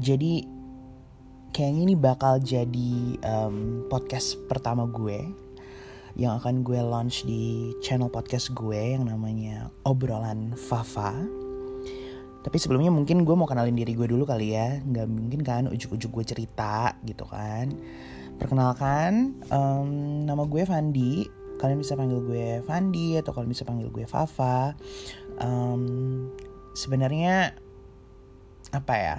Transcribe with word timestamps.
Jadi 0.00 0.48
kayaknya 1.52 1.82
ini 1.92 1.94
bakal 1.94 2.40
jadi 2.40 3.20
um, 3.20 3.84
podcast 3.92 4.40
pertama 4.48 4.88
gue 4.88 5.20
yang 6.16 6.40
akan 6.40 6.64
gue 6.64 6.80
launch 6.80 7.22
di 7.28 7.76
channel 7.84 8.08
podcast 8.08 8.50
gue 8.56 8.96
yang 8.96 9.06
namanya 9.06 9.68
Obrolan 9.84 10.56
Fafa. 10.56 11.12
Tapi 12.40 12.56
sebelumnya 12.56 12.88
mungkin 12.88 13.28
gue 13.28 13.36
mau 13.36 13.44
kenalin 13.44 13.76
diri 13.76 13.92
gue 13.92 14.08
dulu 14.08 14.24
kali 14.24 14.56
ya. 14.56 14.80
Nggak 14.80 15.06
mungkin 15.12 15.40
kan 15.44 15.62
ujuk-ujuk 15.68 16.10
gue 16.10 16.24
cerita 16.24 16.96
gitu 17.04 17.28
kan. 17.28 17.68
Perkenalkan, 18.40 19.36
um, 19.52 20.24
nama 20.24 20.48
gue 20.48 20.64
Fandi. 20.64 21.28
Kalian 21.60 21.76
bisa 21.76 21.92
panggil 21.92 22.24
gue 22.24 22.64
Fandi 22.64 23.20
atau 23.20 23.36
kalian 23.36 23.52
bisa 23.52 23.68
panggil 23.68 23.92
gue 23.92 24.08
Fafa. 24.08 24.72
Um, 25.36 26.32
Sebenarnya 26.72 27.52
apa 28.70 28.94
ya? 28.96 29.18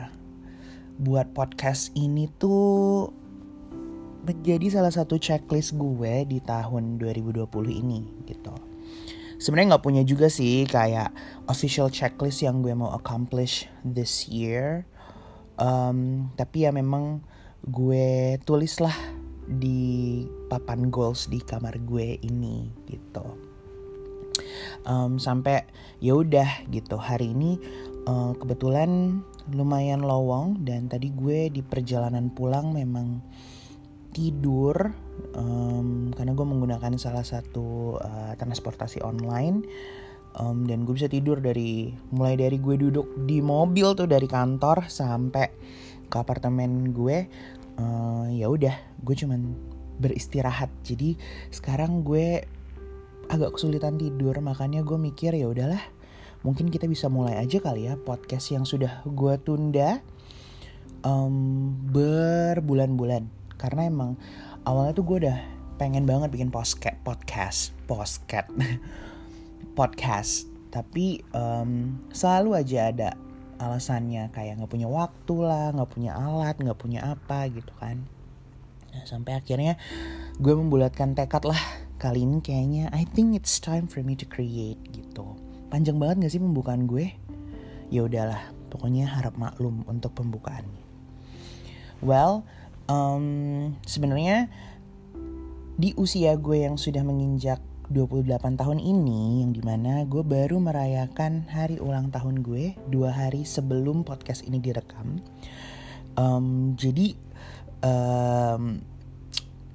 Buat 0.99 1.31
podcast 1.31 1.95
ini 1.95 2.27
tuh 2.35 3.07
menjadi 4.21 4.67
salah 4.69 4.93
satu 4.93 5.17
checklist 5.17 5.77
gue 5.77 6.27
di 6.29 6.39
tahun 6.43 7.01
2020 7.01 7.45
ini 7.71 8.05
gitu. 8.29 8.53
Sebenarnya 9.41 9.77
nggak 9.77 9.85
punya 9.85 10.03
juga 10.05 10.29
sih 10.29 10.69
kayak 10.69 11.09
official 11.49 11.89
checklist 11.89 12.45
yang 12.45 12.61
gue 12.61 12.73
mau 12.77 12.93
accomplish 12.93 13.65
this 13.81 14.29
year. 14.29 14.85
Um, 15.57 16.29
tapi 16.37 16.69
ya 16.69 16.71
memang 16.73 17.25
gue 17.65 18.37
tulis 18.45 18.77
lah 18.77 18.93
di 19.49 20.23
papan 20.49 20.93
goals 20.93 21.25
di 21.25 21.41
kamar 21.41 21.81
gue 21.81 22.21
ini 22.21 22.69
gitu. 22.85 23.25
Um, 24.85 25.17
sampai 25.17 25.65
ya 25.97 26.21
udah 26.21 26.69
gitu. 26.69 27.01
Hari 27.01 27.33
ini 27.33 27.57
uh, 28.05 28.37
kebetulan 28.37 29.21
lumayan 29.51 30.01
lowong 30.03 30.63
dan 30.63 30.87
tadi 30.87 31.11
gue 31.11 31.51
di 31.51 31.61
perjalanan 31.61 32.31
pulang 32.31 32.73
memang 32.73 33.21
tidur 34.11 34.75
um, 35.35 36.11
karena 36.11 36.31
gue 36.35 36.45
menggunakan 36.47 36.99
salah 36.99 37.23
satu 37.23 37.95
uh, 37.99 38.33
transportasi 38.35 38.99
online 39.03 39.63
um, 40.35 40.67
dan 40.67 40.83
gue 40.83 40.93
bisa 40.95 41.07
tidur 41.07 41.39
dari 41.39 41.91
mulai 42.11 42.35
dari 42.35 42.59
gue 42.59 42.75
duduk 42.75 43.23
di 43.23 43.39
mobil 43.39 43.95
tuh 43.95 44.07
dari 44.07 44.27
kantor 44.27 44.87
sampai 44.91 45.47
ke 46.11 46.15
apartemen 46.19 46.91
gue 46.91 47.27
uh, 47.79 48.27
ya 48.27 48.51
udah 48.51 48.75
gue 49.03 49.15
cuman 49.15 49.41
beristirahat. 50.01 50.73
Jadi 50.81 51.15
sekarang 51.53 52.01
gue 52.01 52.41
agak 53.31 53.55
kesulitan 53.55 53.95
tidur 53.95 54.35
makanya 54.43 54.83
gue 54.83 54.97
mikir 54.99 55.31
ya 55.31 55.47
udahlah 55.47 55.79
mungkin 56.41 56.73
kita 56.73 56.89
bisa 56.89 57.05
mulai 57.07 57.37
aja 57.37 57.61
kali 57.61 57.85
ya 57.85 57.97
podcast 57.97 58.49
yang 58.49 58.65
sudah 58.65 59.05
gue 59.05 59.33
tunda 59.41 60.01
um, 61.05 61.69
berbulan-bulan. 61.93 63.29
Karena 63.57 63.85
emang 63.85 64.17
awalnya 64.65 64.97
tuh 64.97 65.05
gue 65.05 65.17
udah 65.27 65.37
pengen 65.77 66.05
banget 66.05 66.29
bikin 66.33 66.53
podcast 66.53 66.97
podcast 67.05 67.59
podcast 67.85 68.49
podcast. 69.79 70.33
Tapi 70.73 71.21
um, 71.35 71.99
selalu 72.09 72.57
aja 72.57 72.89
ada 72.89 73.09
alasannya 73.61 74.33
kayak 74.33 74.57
nggak 74.57 74.71
punya 74.73 74.89
waktu 74.89 75.35
lah 75.37 75.69
nggak 75.69 75.91
punya 75.93 76.17
alat 76.17 76.57
nggak 76.57 76.79
punya 76.79 77.05
apa 77.05 77.45
gitu 77.53 77.69
kan. 77.77 78.01
Nah, 78.91 79.03
sampai 79.07 79.37
akhirnya 79.37 79.77
gue 80.41 80.53
membulatkan 80.57 81.13
tekad 81.13 81.45
lah 81.45 81.61
kali 82.01 82.25
ini 82.25 82.41
kayaknya 82.41 82.89
I 82.89 83.05
think 83.05 83.37
it's 83.37 83.61
time 83.61 83.85
for 83.85 84.01
me 84.01 84.17
to 84.17 84.25
create 84.25 84.81
gitu 84.89 85.37
panjang 85.71 85.95
banget 85.97 86.27
gak 86.27 86.33
sih 86.35 86.43
pembukaan 86.43 86.83
gue? 86.85 87.15
Ya 87.87 88.03
udahlah 88.03 88.61
pokoknya 88.71 89.11
harap 89.11 89.35
maklum 89.35 89.83
untuk 89.85 90.15
pembukaannya 90.15 90.81
well 91.99 92.47
um, 92.87 93.75
sebenarnya 93.83 94.47
di 95.75 95.91
usia 95.99 96.39
gue 96.39 96.63
yang 96.63 96.79
sudah 96.79 97.03
menginjak 97.03 97.59
28 97.91 98.55
tahun 98.55 98.79
ini 98.79 99.43
yang 99.43 99.51
di 99.51 99.59
mana 99.59 100.07
gue 100.07 100.23
baru 100.23 100.63
merayakan 100.63 101.43
hari 101.51 101.75
ulang 101.83 102.07
tahun 102.07 102.39
gue 102.39 102.79
dua 102.87 103.11
hari 103.11 103.43
sebelum 103.43 104.07
podcast 104.07 104.47
ini 104.47 104.63
direkam 104.63 105.19
um, 106.15 106.71
jadi 106.79 107.11
um, 107.83 108.79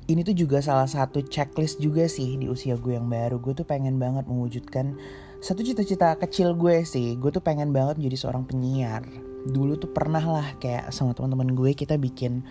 ini 0.06 0.22
tuh 0.22 0.38
juga 0.38 0.62
salah 0.62 0.86
satu 0.86 1.20
checklist 1.26 1.82
juga 1.82 2.06
sih 2.06 2.38
di 2.38 2.46
usia 2.46 2.78
gue 2.78 2.94
yang 2.94 3.10
baru. 3.10 3.42
Gue 3.42 3.58
tuh 3.58 3.66
pengen 3.66 3.98
banget 3.98 4.30
mewujudkan 4.30 4.94
satu 5.36 5.60
cita-cita 5.60 6.16
kecil 6.16 6.56
gue 6.56 6.80
sih 6.82 7.14
gue 7.20 7.28
tuh 7.28 7.44
pengen 7.44 7.70
banget 7.70 8.00
menjadi 8.00 8.16
seorang 8.26 8.44
penyiar. 8.48 9.04
Dulu 9.47 9.78
tuh 9.78 9.92
pernah 9.92 10.22
lah 10.22 10.48
kayak 10.58 10.91
sama 10.91 11.12
teman-teman 11.12 11.54
gue 11.54 11.70
kita 11.76 12.00
bikin 12.00 12.42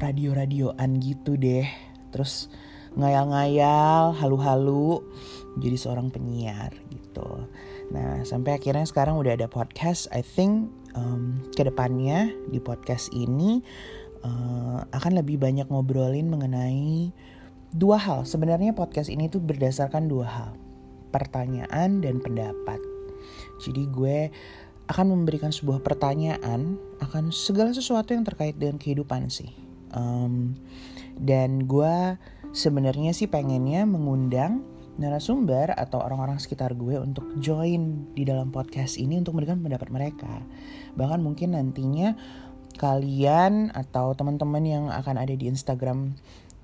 radio-radioan 0.00 0.98
gitu 0.98 1.36
deh. 1.36 1.68
Terus 2.10 2.48
ngayal-ngayal 2.98 4.18
halu-halu 4.18 5.04
jadi 5.60 5.76
seorang 5.78 6.10
penyiar 6.10 6.74
gitu. 6.90 7.46
Nah 7.94 8.24
sampai 8.26 8.56
akhirnya 8.56 8.88
sekarang 8.88 9.20
udah 9.20 9.36
ada 9.36 9.46
podcast. 9.46 10.08
I 10.10 10.24
think 10.24 10.72
um, 10.96 11.44
ke 11.54 11.62
depannya 11.62 12.32
di 12.50 12.58
podcast 12.58 13.12
ini 13.12 13.62
uh, 14.24 14.82
akan 14.90 15.12
lebih 15.22 15.38
banyak 15.38 15.68
ngobrolin 15.68 16.32
mengenai 16.32 17.12
dua 17.70 18.00
hal. 18.00 18.26
Sebenarnya 18.26 18.74
podcast 18.74 19.12
ini 19.12 19.30
tuh 19.30 19.44
berdasarkan 19.44 20.10
dua 20.10 20.26
hal 20.26 20.59
pertanyaan 21.10 22.00
dan 22.00 22.22
pendapat. 22.22 22.80
Jadi 23.60 23.82
gue 23.90 24.18
akan 24.90 25.14
memberikan 25.14 25.54
sebuah 25.54 25.86
pertanyaan 25.86 26.74
akan 26.98 27.30
segala 27.30 27.70
sesuatu 27.70 28.10
yang 28.10 28.26
terkait 28.26 28.58
dengan 28.58 28.80
kehidupan 28.80 29.30
sih. 29.30 29.54
Um, 29.94 30.58
dan 31.18 31.66
gue 31.66 32.18
sebenarnya 32.50 33.14
sih 33.14 33.30
pengennya 33.30 33.86
mengundang 33.86 34.66
narasumber 34.98 35.72
atau 35.78 36.02
orang-orang 36.02 36.42
sekitar 36.42 36.74
gue 36.74 36.98
untuk 36.98 37.24
join 37.38 38.10
di 38.12 38.26
dalam 38.26 38.50
podcast 38.50 38.98
ini 38.98 39.16
untuk 39.16 39.38
memberikan 39.38 39.62
pendapat 39.62 39.88
mereka. 39.88 40.42
Bahkan 40.98 41.22
mungkin 41.22 41.54
nantinya 41.54 42.18
kalian 42.76 43.70
atau 43.76 44.16
teman-teman 44.16 44.64
yang 44.64 44.84
akan 44.90 45.20
ada 45.20 45.32
di 45.36 45.46
Instagram 45.46 46.16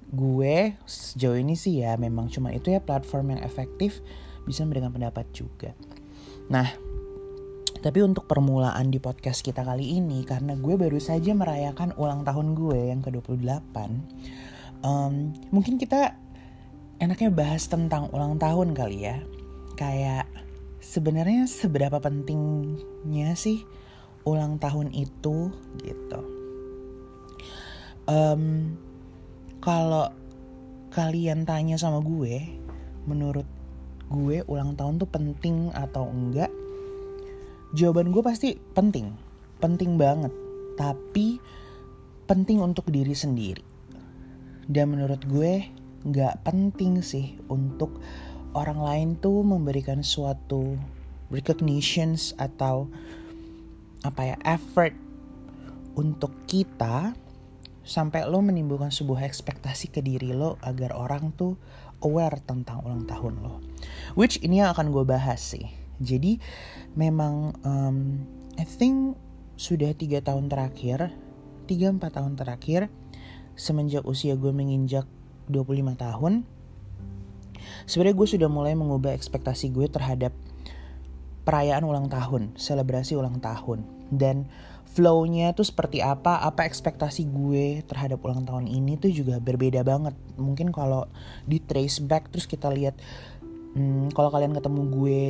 gue 0.07 0.79
sejauh 0.87 1.35
ini 1.35 1.59
sih 1.59 1.83
ya 1.83 1.99
memang 1.99 2.31
cuma 2.31 2.55
itu 2.55 2.71
ya 2.71 2.79
platform 2.79 3.37
yang 3.37 3.43
efektif 3.43 3.99
bisa 4.47 4.63
memberikan 4.63 4.95
pendapat 4.95 5.27
juga. 5.35 5.75
Nah, 6.47 6.71
tapi 7.87 8.03
untuk 8.03 8.27
permulaan 8.27 8.89
di 8.91 8.99
podcast 8.99 9.47
kita 9.47 9.63
kali 9.63 10.01
ini 10.01 10.27
karena 10.27 10.59
gue 10.59 10.75
baru 10.75 10.99
saja 10.99 11.37
merayakan 11.37 11.95
ulang 12.01 12.27
tahun 12.27 12.59
gue 12.59 12.91
yang 12.91 12.99
ke-28 12.99 13.77
um, 14.83 15.31
Mungkin 15.55 15.79
kita 15.79 16.19
enaknya 16.99 17.31
bahas 17.31 17.71
tentang 17.71 18.11
ulang 18.11 18.43
tahun 18.43 18.75
kali 18.75 19.07
ya 19.07 19.23
Kayak 19.79 20.27
sebenarnya 20.83 21.47
seberapa 21.47 22.03
pentingnya 22.03 23.39
sih 23.39 23.63
ulang 24.27 24.59
tahun 24.59 24.91
itu 24.91 25.55
gitu 25.87 26.21
um, 28.11 28.75
Kalau 29.63 30.11
kalian 30.91 31.47
tanya 31.47 31.79
sama 31.79 32.03
gue 32.03 32.41
Menurut 33.07 33.47
gue 34.13 34.47
ulang 34.47 34.79
tahun 34.79 35.03
tuh 35.03 35.11
penting 35.11 35.75
atau 35.75 36.07
enggak? 36.07 36.51
Jawaban 37.75 38.15
gue 38.15 38.23
pasti 38.23 38.55
penting. 38.75 39.11
Penting 39.59 39.99
banget. 39.99 40.31
Tapi 40.79 41.41
penting 42.27 42.63
untuk 42.63 42.91
diri 42.91 43.15
sendiri. 43.15 43.63
Dan 44.67 44.95
menurut 44.95 45.23
gue 45.27 45.71
nggak 46.07 46.47
penting 46.47 47.03
sih 47.03 47.35
untuk 47.51 47.99
orang 48.55 48.79
lain 48.79 49.09
tuh 49.19 49.43
memberikan 49.43 50.07
suatu 50.07 50.79
recognitions 51.31 52.33
atau 52.39 52.87
apa 54.07 54.23
ya 54.23 54.37
effort 54.47 54.95
untuk 55.99 56.31
kita 56.47 57.17
sampai 57.87 58.27
lo 58.27 58.43
menimbulkan 58.43 58.91
sebuah 58.91 59.27
ekspektasi 59.27 59.91
ke 59.95 60.03
diri 60.03 60.35
lo 60.35 60.59
agar 60.63 60.95
orang 60.95 61.31
tuh 61.35 61.59
aware 62.05 62.41
tentang 62.45 62.85
ulang 62.85 63.05
tahun 63.09 63.41
lo. 63.41 63.61
Which 64.19 64.41
ini 64.41 64.61
yang 64.61 64.73
akan 64.73 64.93
gue 64.93 65.05
bahas 65.07 65.41
sih 65.41 65.87
jadi 66.01 66.37
memang 66.93 67.57
um, 67.65 68.25
I 68.61 68.65
think 68.69 69.17
sudah 69.57 69.97
tiga 69.97 70.21
tahun 70.21 70.53
terakhir, 70.53 71.13
tiga 71.65 71.89
empat 71.93 72.21
tahun 72.21 72.37
terakhir 72.37 72.93
semenjak 73.57 74.05
usia 74.05 74.37
gue 74.37 74.53
menginjak 74.53 75.09
25 75.49 75.97
tahun, 75.97 76.45
sebenarnya 77.89 78.17
gue 78.21 78.29
sudah 78.29 78.49
mulai 78.53 78.77
mengubah 78.77 79.17
ekspektasi 79.17 79.73
gue 79.73 79.89
terhadap 79.89 80.37
perayaan 81.49 81.89
ulang 81.89 82.13
tahun, 82.13 82.53
selebrasi 82.61 83.17
ulang 83.17 83.41
tahun. 83.41 83.89
Dan 84.13 84.45
flow-nya 84.97 85.53
tuh 85.53 85.69
seperti 85.69 86.01
apa, 86.01 86.41
apa 86.41 86.65
ekspektasi 86.65 87.29
gue 87.29 87.85
terhadap 87.85 88.17
ulang 88.25 88.49
tahun 88.49 88.65
ini 88.65 88.97
tuh 88.97 89.13
juga 89.13 89.37
berbeda 89.37 89.85
banget. 89.85 90.17
Mungkin 90.41 90.73
kalau 90.73 91.05
di 91.45 91.61
trace 91.61 92.01
back 92.01 92.33
terus 92.33 92.49
kita 92.49 92.73
lihat 92.73 92.97
hmm, 93.77 94.17
kalau 94.17 94.33
kalian 94.33 94.57
ketemu 94.57 94.83
gue 94.89 95.23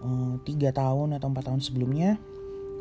eh, 0.00 0.34
tiga 0.48 0.72
uh, 0.72 0.74
tahun 0.80 1.20
atau 1.20 1.28
empat 1.28 1.44
tahun 1.52 1.60
sebelumnya 1.60 2.16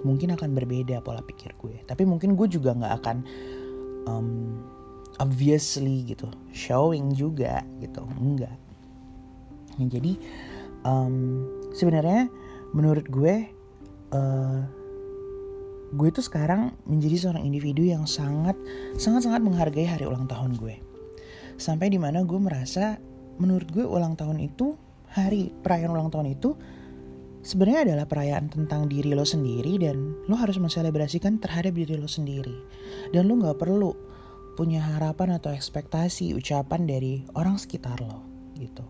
mungkin 0.08 0.32
akan 0.32 0.56
berbeda 0.56 1.04
pola 1.04 1.20
pikir 1.20 1.52
gue. 1.60 1.84
Tapi 1.84 2.08
mungkin 2.08 2.40
gue 2.40 2.48
juga 2.48 2.80
nggak 2.80 2.94
akan 3.04 3.18
um, 4.08 4.56
obviously 5.20 6.08
gitu 6.08 6.32
showing 6.56 7.12
juga 7.12 7.60
gitu. 7.84 8.08
Enggak 8.24 8.56
nah, 9.76 9.88
jadi 9.92 10.16
um, 10.88 11.44
sebenarnya 11.76 12.32
menurut 12.72 13.04
gue 13.12 13.52
uh, 14.16 14.64
gue 15.92 16.10
tuh 16.16 16.24
sekarang 16.24 16.72
menjadi 16.88 17.28
seorang 17.28 17.44
individu 17.44 17.84
yang 17.84 18.08
sangat 18.08 18.56
sangat 18.96 19.28
sangat 19.28 19.44
menghargai 19.44 19.84
hari 19.84 20.08
ulang 20.08 20.26
tahun 20.26 20.56
gue. 20.56 20.80
Sampai 21.60 21.92
di 21.92 22.00
mana 22.00 22.24
gue 22.24 22.40
merasa 22.40 22.96
menurut 23.38 23.68
gue 23.70 23.84
ulang 23.84 24.16
tahun 24.16 24.40
itu 24.40 24.80
hari 25.12 25.52
perayaan 25.52 25.92
ulang 25.92 26.10
tahun 26.10 26.32
itu 26.32 26.56
sebenarnya 27.44 27.92
adalah 27.92 28.06
perayaan 28.08 28.48
tentang 28.48 28.88
diri 28.88 29.12
lo 29.12 29.28
sendiri 29.28 29.76
dan 29.82 30.16
lo 30.32 30.36
harus 30.40 30.56
menselebrasikan 30.62 31.44
terhadap 31.44 31.76
diri 31.76 32.00
lo 32.00 32.08
sendiri. 32.08 32.56
Dan 33.12 33.28
lo 33.28 33.36
nggak 33.36 33.60
perlu 33.60 33.92
punya 34.56 34.80
harapan 34.96 35.36
atau 35.36 35.52
ekspektasi 35.52 36.32
ucapan 36.38 36.88
dari 36.88 37.28
orang 37.36 37.60
sekitar 37.60 38.00
lo 38.00 38.24
gitu. 38.56 38.88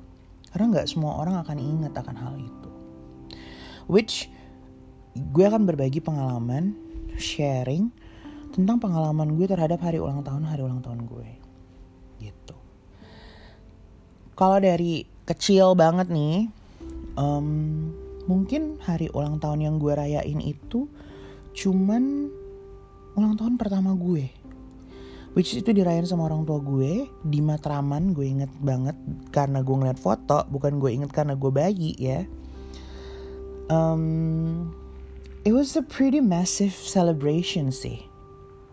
Karena 0.54 0.78
nggak 0.78 0.88
semua 0.92 1.18
orang 1.18 1.42
akan 1.42 1.58
ingat 1.58 1.98
akan 1.98 2.16
hal 2.20 2.36
itu. 2.38 2.70
Which 3.90 4.30
gue 5.16 5.44
akan 5.44 5.66
berbagi 5.66 6.00
pengalaman 6.00 6.91
sharing 7.22 7.94
tentang 8.52 8.78
pengalaman 8.84 9.40
gue 9.40 9.48
terhadap 9.48 9.80
hari 9.80 9.98
ulang 9.98 10.26
tahun 10.26 10.44
hari 10.44 10.62
ulang 10.66 10.84
tahun 10.84 11.08
gue. 11.08 11.30
Gitu. 12.20 12.56
Kalau 14.36 14.58
dari 14.60 15.08
kecil 15.24 15.78
banget 15.78 16.12
nih 16.12 16.52
um, 17.16 17.90
mungkin 18.28 18.82
hari 18.84 19.08
ulang 19.16 19.40
tahun 19.40 19.64
yang 19.64 19.76
gue 19.80 19.94
rayain 19.96 20.40
itu 20.44 20.90
cuman 21.56 22.28
ulang 23.16 23.36
tahun 23.40 23.56
pertama 23.56 23.96
gue. 23.96 24.28
Which 25.32 25.56
itu 25.56 25.72
dirayain 25.72 26.04
sama 26.04 26.28
orang 26.28 26.44
tua 26.44 26.60
gue 26.60 27.08
di 27.24 27.40
Matraman 27.40 28.12
gue 28.12 28.28
inget 28.28 28.52
banget 28.60 29.00
karena 29.32 29.64
gue 29.64 29.76
ngeliat 29.80 29.96
foto 29.96 30.44
bukan 30.52 30.76
gue 30.76 30.92
inget 30.92 31.12
karena 31.16 31.40
gue 31.40 31.52
bayi 31.52 31.96
ya. 31.96 32.28
Um, 33.72 34.76
it 35.44 35.54
was 35.54 35.76
a 35.76 35.82
pretty 35.82 36.22
massive 36.22 36.74
celebration 36.74 37.74
sih 37.74 38.06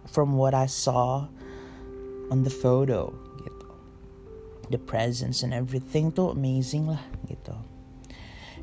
from 0.05 0.37
what 0.37 0.53
I 0.53 0.67
saw 0.69 1.29
on 2.29 2.45
the 2.45 2.53
photo 2.53 3.13
gitu. 3.41 3.69
The 4.69 4.81
presents 4.81 5.41
and 5.41 5.57
everything 5.57 6.13
tuh 6.13 6.37
amazing 6.37 6.93
lah 6.93 7.01
gitu. 7.25 7.57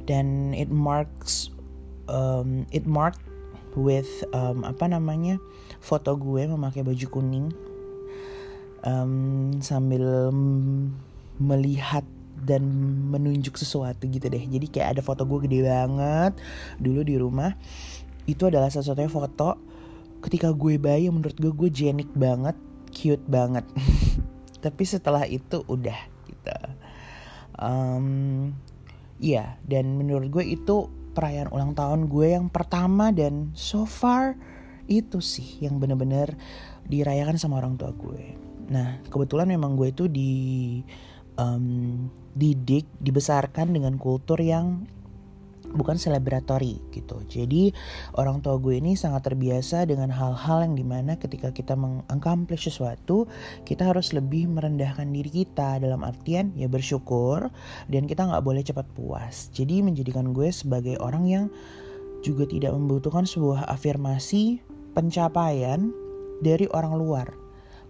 Dan 0.05 0.53
it 0.53 0.69
marks 0.69 1.49
um, 2.05 2.69
it 2.69 2.85
marked 2.85 3.25
with 3.73 4.09
um, 4.37 4.61
apa 4.61 4.85
namanya 4.85 5.41
foto 5.81 6.13
gue 6.13 6.45
memakai 6.45 6.85
baju 6.85 7.07
kuning. 7.09 7.49
Um, 8.85 9.57
sambil 9.65 10.29
melihat 11.41 12.05
dan 12.43 12.63
menunjuk 13.11 13.55
sesuatu 13.55 14.03
gitu 14.05 14.27
deh. 14.27 14.43
Jadi 14.43 14.67
kayak 14.67 14.99
ada 14.99 15.01
foto 15.01 15.23
gue 15.23 15.47
gede 15.47 15.63
banget 15.63 16.33
dulu 16.77 17.01
di 17.01 17.15
rumah. 17.15 17.55
Itu 18.27 18.51
adalah 18.51 18.67
satu-satunya 18.67 19.11
foto 19.11 19.55
ketika 20.25 20.51
gue 20.51 20.81
bayi 20.81 21.07
menurut 21.07 21.37
gue 21.37 21.51
gue 21.53 21.69
jenik 21.71 22.11
banget 22.11 22.57
cute 22.91 23.23
banget. 23.29 23.63
Tapi 24.63 24.83
setelah 24.83 25.23
itu 25.29 25.63
udah 25.65 25.99
gitu. 26.27 26.57
Um, 27.55 28.51
iya 29.15 29.55
dan 29.63 29.95
menurut 29.95 30.27
gue 30.27 30.43
itu 30.43 30.91
perayaan 31.15 31.47
ulang 31.55 31.71
tahun 31.71 32.11
gue 32.11 32.35
yang 32.35 32.51
pertama 32.51 33.15
dan 33.15 33.55
so 33.55 33.87
far 33.87 34.35
itu 34.91 35.23
sih 35.23 35.63
yang 35.63 35.79
bener-bener 35.79 36.35
dirayakan 36.85 37.39
sama 37.39 37.63
orang 37.63 37.79
tua 37.79 37.95
gue. 37.95 38.35
Nah 38.69 38.99
kebetulan 39.07 39.49
memang 39.49 39.79
gue 39.79 39.89
itu 39.95 40.05
di 40.11 40.33
um, 41.39 42.05
didik 42.35 42.85
dibesarkan 42.99 43.71
dengan 43.71 43.95
kultur 43.95 44.37
yang 44.43 44.83
bukan 45.75 45.99
celebratory 45.99 46.79
gitu. 46.95 47.19
Jadi 47.27 47.75
orang 48.15 48.39
tua 48.39 48.55
gue 48.57 48.79
ini 48.79 48.95
sangat 48.95 49.27
terbiasa 49.27 49.83
dengan 49.83 50.07
hal-hal 50.07 50.63
yang 50.63 50.75
di 50.79 50.85
mana 50.87 51.19
ketika 51.19 51.51
kita 51.51 51.75
mengaccomplish 51.75 52.71
sesuatu, 52.71 53.27
kita 53.67 53.91
harus 53.91 54.15
lebih 54.15 54.47
merendahkan 54.47 55.11
diri 55.11 55.43
kita 55.43 55.83
dalam 55.83 56.01
artian 56.07 56.55
ya 56.55 56.71
bersyukur 56.71 57.51
dan 57.91 58.07
kita 58.07 58.23
nggak 58.23 58.41
boleh 58.41 58.63
cepat 58.63 58.87
puas. 58.95 59.51
Jadi 59.51 59.83
menjadikan 59.83 60.31
gue 60.31 60.49
sebagai 60.49 60.95
orang 61.03 61.27
yang 61.27 61.45
juga 62.23 62.47
tidak 62.49 62.73
membutuhkan 62.73 63.27
sebuah 63.27 63.69
afirmasi 63.69 64.63
pencapaian 64.97 65.91
dari 66.41 66.65
orang 66.71 66.95
luar, 66.97 67.27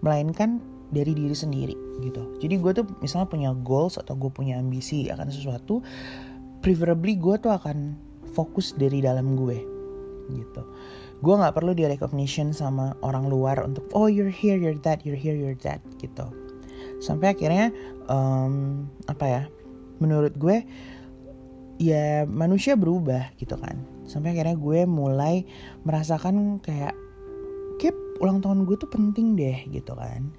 melainkan 0.01 0.59
dari 0.95 1.11
diri 1.11 1.35
sendiri 1.35 1.75
gitu. 1.99 2.39
Jadi 2.39 2.55
gue 2.55 2.71
tuh 2.71 2.85
misalnya 3.03 3.27
punya 3.27 3.49
goals 3.51 3.99
atau 3.99 4.15
gue 4.15 4.31
punya 4.31 4.55
ambisi 4.55 5.11
akan 5.11 5.27
sesuatu, 5.27 5.83
preferably 6.63 7.19
gue 7.19 7.35
tuh 7.43 7.51
akan 7.51 7.99
fokus 8.31 8.71
dari 8.79 9.03
dalam 9.03 9.35
gue 9.35 9.59
gitu. 10.31 10.63
Gue 11.19 11.35
nggak 11.35 11.55
perlu 11.55 11.75
di 11.75 11.83
recognition 11.83 12.55
sama 12.55 12.95
orang 13.03 13.27
luar 13.27 13.59
untuk 13.67 13.83
oh 13.91 14.07
you're 14.07 14.31
here 14.31 14.55
you're 14.55 14.79
that 14.79 15.03
you're 15.03 15.19
here 15.19 15.35
you're 15.35 15.59
that 15.59 15.83
gitu. 15.99 16.31
Sampai 17.03 17.35
akhirnya 17.35 17.75
um, 18.07 18.87
apa 19.11 19.25
ya 19.27 19.41
menurut 19.99 20.31
gue 20.39 20.63
ya 21.75 22.23
manusia 22.23 22.79
berubah 22.79 23.35
gitu 23.35 23.59
kan. 23.59 23.83
Sampai 24.07 24.31
akhirnya 24.31 24.55
gue 24.55 24.87
mulai 24.87 25.43
merasakan 25.83 26.63
kayak 26.63 26.95
keep 27.79 27.95
ulang 28.23 28.39
tahun 28.39 28.63
gue 28.63 28.79
tuh 28.79 28.87
penting 28.87 29.35
deh 29.35 29.67
gitu 29.71 29.91
kan 29.95 30.31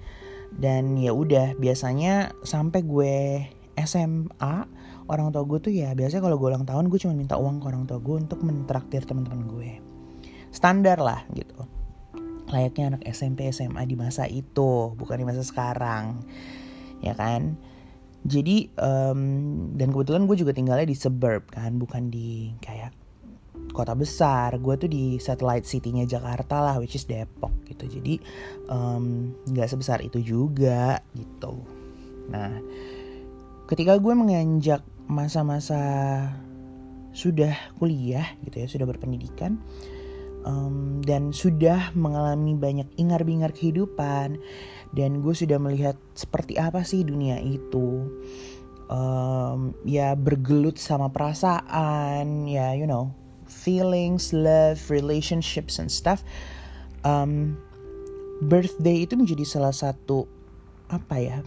dan 0.55 0.95
ya 0.95 1.11
udah 1.11 1.59
biasanya 1.59 2.31
sampai 2.41 2.81
gue 2.87 3.15
SMA 3.77 4.55
orang 5.07 5.31
tua 5.31 5.43
gue 5.47 5.59
tuh 5.61 5.73
ya 5.73 5.93
biasanya 5.93 6.23
kalau 6.23 6.37
gue 6.39 6.47
ulang 6.51 6.67
tahun 6.67 6.91
gue 6.91 6.99
cuma 6.99 7.13
minta 7.15 7.39
uang 7.39 7.63
ke 7.63 7.65
orang 7.67 7.83
tua 7.87 7.99
gue 7.99 8.15
untuk 8.15 8.39
mentraktir 8.43 9.03
teman-teman 9.03 9.47
gue. 9.47 9.71
Standar 10.51 10.99
lah 10.99 11.23
gitu. 11.35 11.67
Layaknya 12.47 12.95
anak 12.95 13.03
SMP 13.11 13.51
SMA 13.51 13.83
di 13.83 13.95
masa 13.99 14.25
itu 14.27 14.95
bukan 14.95 15.19
di 15.19 15.25
masa 15.27 15.43
sekarang. 15.43 16.23
Ya 17.03 17.13
kan? 17.15 17.59
Jadi 18.27 18.71
um, 18.75 19.21
dan 19.77 19.93
kebetulan 19.95 20.27
gue 20.27 20.35
juga 20.35 20.51
tinggalnya 20.51 20.87
di 20.87 20.97
suburb 20.97 21.47
kan 21.47 21.79
bukan 21.79 22.11
di 22.11 22.51
kayak 22.59 22.91
kota 23.71 23.93
besar. 23.93 24.57
Gue 24.57 24.75
tuh 24.75 24.89
di 24.89 25.21
satellite 25.21 25.67
citynya 25.67 26.09
Jakarta 26.09 26.61
lah 26.63 26.75
which 26.81 26.97
is 26.97 27.05
Depok 27.05 27.53
gitu. 27.69 27.85
Jadi 27.87 28.19
nggak 29.47 29.67
um, 29.67 29.71
sebesar 29.71 30.01
itu 30.01 30.19
juga 30.23 31.01
gitu. 31.13 31.61
Nah 32.31 32.57
ketika 33.67 33.99
gue 33.99 34.13
menganjak 34.15 34.81
masa-masa 35.07 35.79
sudah 37.11 37.55
kuliah 37.81 38.35
gitu 38.45 38.61
ya 38.61 38.67
sudah 38.69 38.85
berpendidikan 38.85 39.57
um, 40.47 41.01
dan 41.03 41.35
sudah 41.35 41.91
mengalami 41.97 42.53
banyak 42.55 42.87
ingar-bingar 42.95 43.51
kehidupan 43.51 44.39
dan 44.95 45.11
gue 45.19 45.33
sudah 45.35 45.59
melihat 45.59 45.99
seperti 46.15 46.55
apa 46.55 46.85
sih 46.87 47.03
dunia 47.03 47.41
itu 47.43 48.07
um, 48.87 49.75
ya 49.83 50.15
bergelut 50.15 50.79
sama 50.79 51.11
perasaan 51.11 52.47
ya 52.47 52.71
you 52.77 52.87
know 52.87 53.11
feelings 53.49 54.35
love 54.35 54.79
relationships 54.91 55.79
and 55.81 55.89
stuff 55.89 56.21
um, 57.03 57.55
birthday 58.45 59.03
itu 59.03 59.17
menjadi 59.17 59.43
salah 59.47 59.73
satu 59.73 60.29
apa 60.87 61.15
ya 61.19 61.37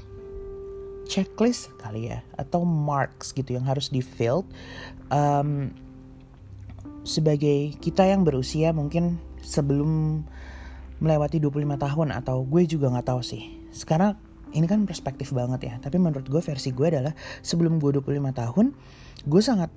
checklist 1.07 1.73
kali 1.81 2.13
ya 2.13 2.23
atau 2.39 2.63
marks 2.63 3.33
gitu 3.33 3.57
yang 3.57 3.67
harus 3.67 3.89
di 3.89 4.03
filled 4.03 4.47
um, 5.11 5.71
sebagai 7.03 7.75
kita 7.81 8.05
yang 8.05 8.23
berusia 8.23 8.71
mungkin 8.77 9.17
sebelum 9.41 10.23
melewati 11.01 11.41
25 11.41 11.81
tahun 11.81 12.09
atau 12.13 12.45
gue 12.45 12.69
juga 12.69 12.93
nggak 12.93 13.09
tahu 13.09 13.25
sih. 13.25 13.57
Sekarang 13.73 14.21
ini 14.53 14.67
kan 14.67 14.85
perspektif 14.85 15.31
banget 15.31 15.61
ya 15.67 15.75
tapi 15.79 15.97
menurut 15.97 16.27
gue 16.27 16.43
versi 16.43 16.75
gue 16.75 16.87
adalah 16.91 17.15
sebelum 17.41 17.79
gue 17.79 18.03
25 18.03 18.35
tahun 18.35 18.67
gue 19.27 19.43
sangat 19.43 19.71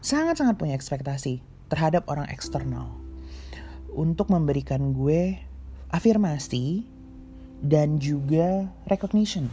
sangat 0.00 0.40
sangat 0.40 0.56
punya 0.56 0.72
ekspektasi 0.76 1.44
terhadap 1.68 2.08
orang 2.08 2.26
eksternal. 2.32 2.96
Untuk 3.92 4.32
memberikan 4.32 4.96
gue 4.96 5.36
afirmasi 5.90 6.86
dan 7.60 8.00
juga 8.00 8.70
recognition 8.88 9.52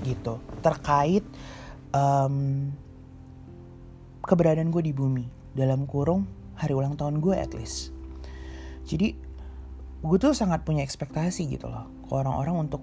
gitu 0.00 0.40
terkait 0.64 1.20
um, 1.92 2.70
keberadaan 4.24 4.72
gue 4.72 4.80
di 4.88 4.94
bumi 4.96 5.28
dalam 5.52 5.84
kurung 5.84 6.24
hari 6.56 6.72
ulang 6.72 6.96
tahun 6.96 7.20
gue 7.20 7.36
at 7.36 7.52
least. 7.52 7.92
Jadi 8.88 9.12
gue 10.00 10.16
tuh 10.16 10.32
sangat 10.32 10.64
punya 10.64 10.80
ekspektasi 10.80 11.50
gitu 11.52 11.68
loh 11.68 11.90
ke 12.08 12.12
orang-orang 12.16 12.70
untuk 12.70 12.82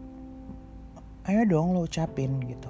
ayo 1.25 1.41
dong 1.49 1.73
lo 1.73 1.89
ucapin 1.89 2.37
gitu. 2.45 2.69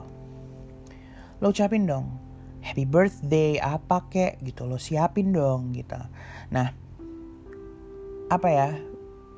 Lo 1.43 1.51
ucapin 1.51 1.83
dong 1.83 2.26
happy 2.67 2.83
birthday 2.83 3.55
apa 3.63 4.03
kek? 4.11 4.43
Gitu 4.43 4.67
lo 4.67 4.75
siapin 4.75 5.31
dong 5.31 5.71
gitu. 5.71 5.95
Nah 6.51 6.67
apa 8.27 8.47
ya 8.51 8.69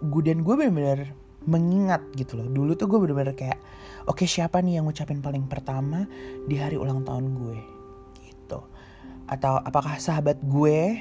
gue 0.02 0.22
dan 0.26 0.42
gue 0.42 0.56
bener-bener 0.58 1.14
mengingat 1.46 2.02
gitu 2.18 2.42
loh. 2.42 2.50
Dulu 2.50 2.74
tuh 2.74 2.90
gue 2.90 3.00
bener-bener 3.00 3.38
kayak 3.38 3.62
oke 4.10 4.26
okay, 4.26 4.28
siapa 4.28 4.60
nih 4.66 4.82
yang 4.82 4.90
ngucapin 4.90 5.22
paling 5.22 5.46
pertama 5.46 6.10
di 6.50 6.58
hari 6.58 6.76
ulang 6.76 7.06
tahun 7.06 7.38
gue? 7.38 7.60
Gitu. 8.26 8.60
Atau 9.30 9.62
apakah 9.62 10.02
sahabat 10.02 10.42
gue? 10.42 10.98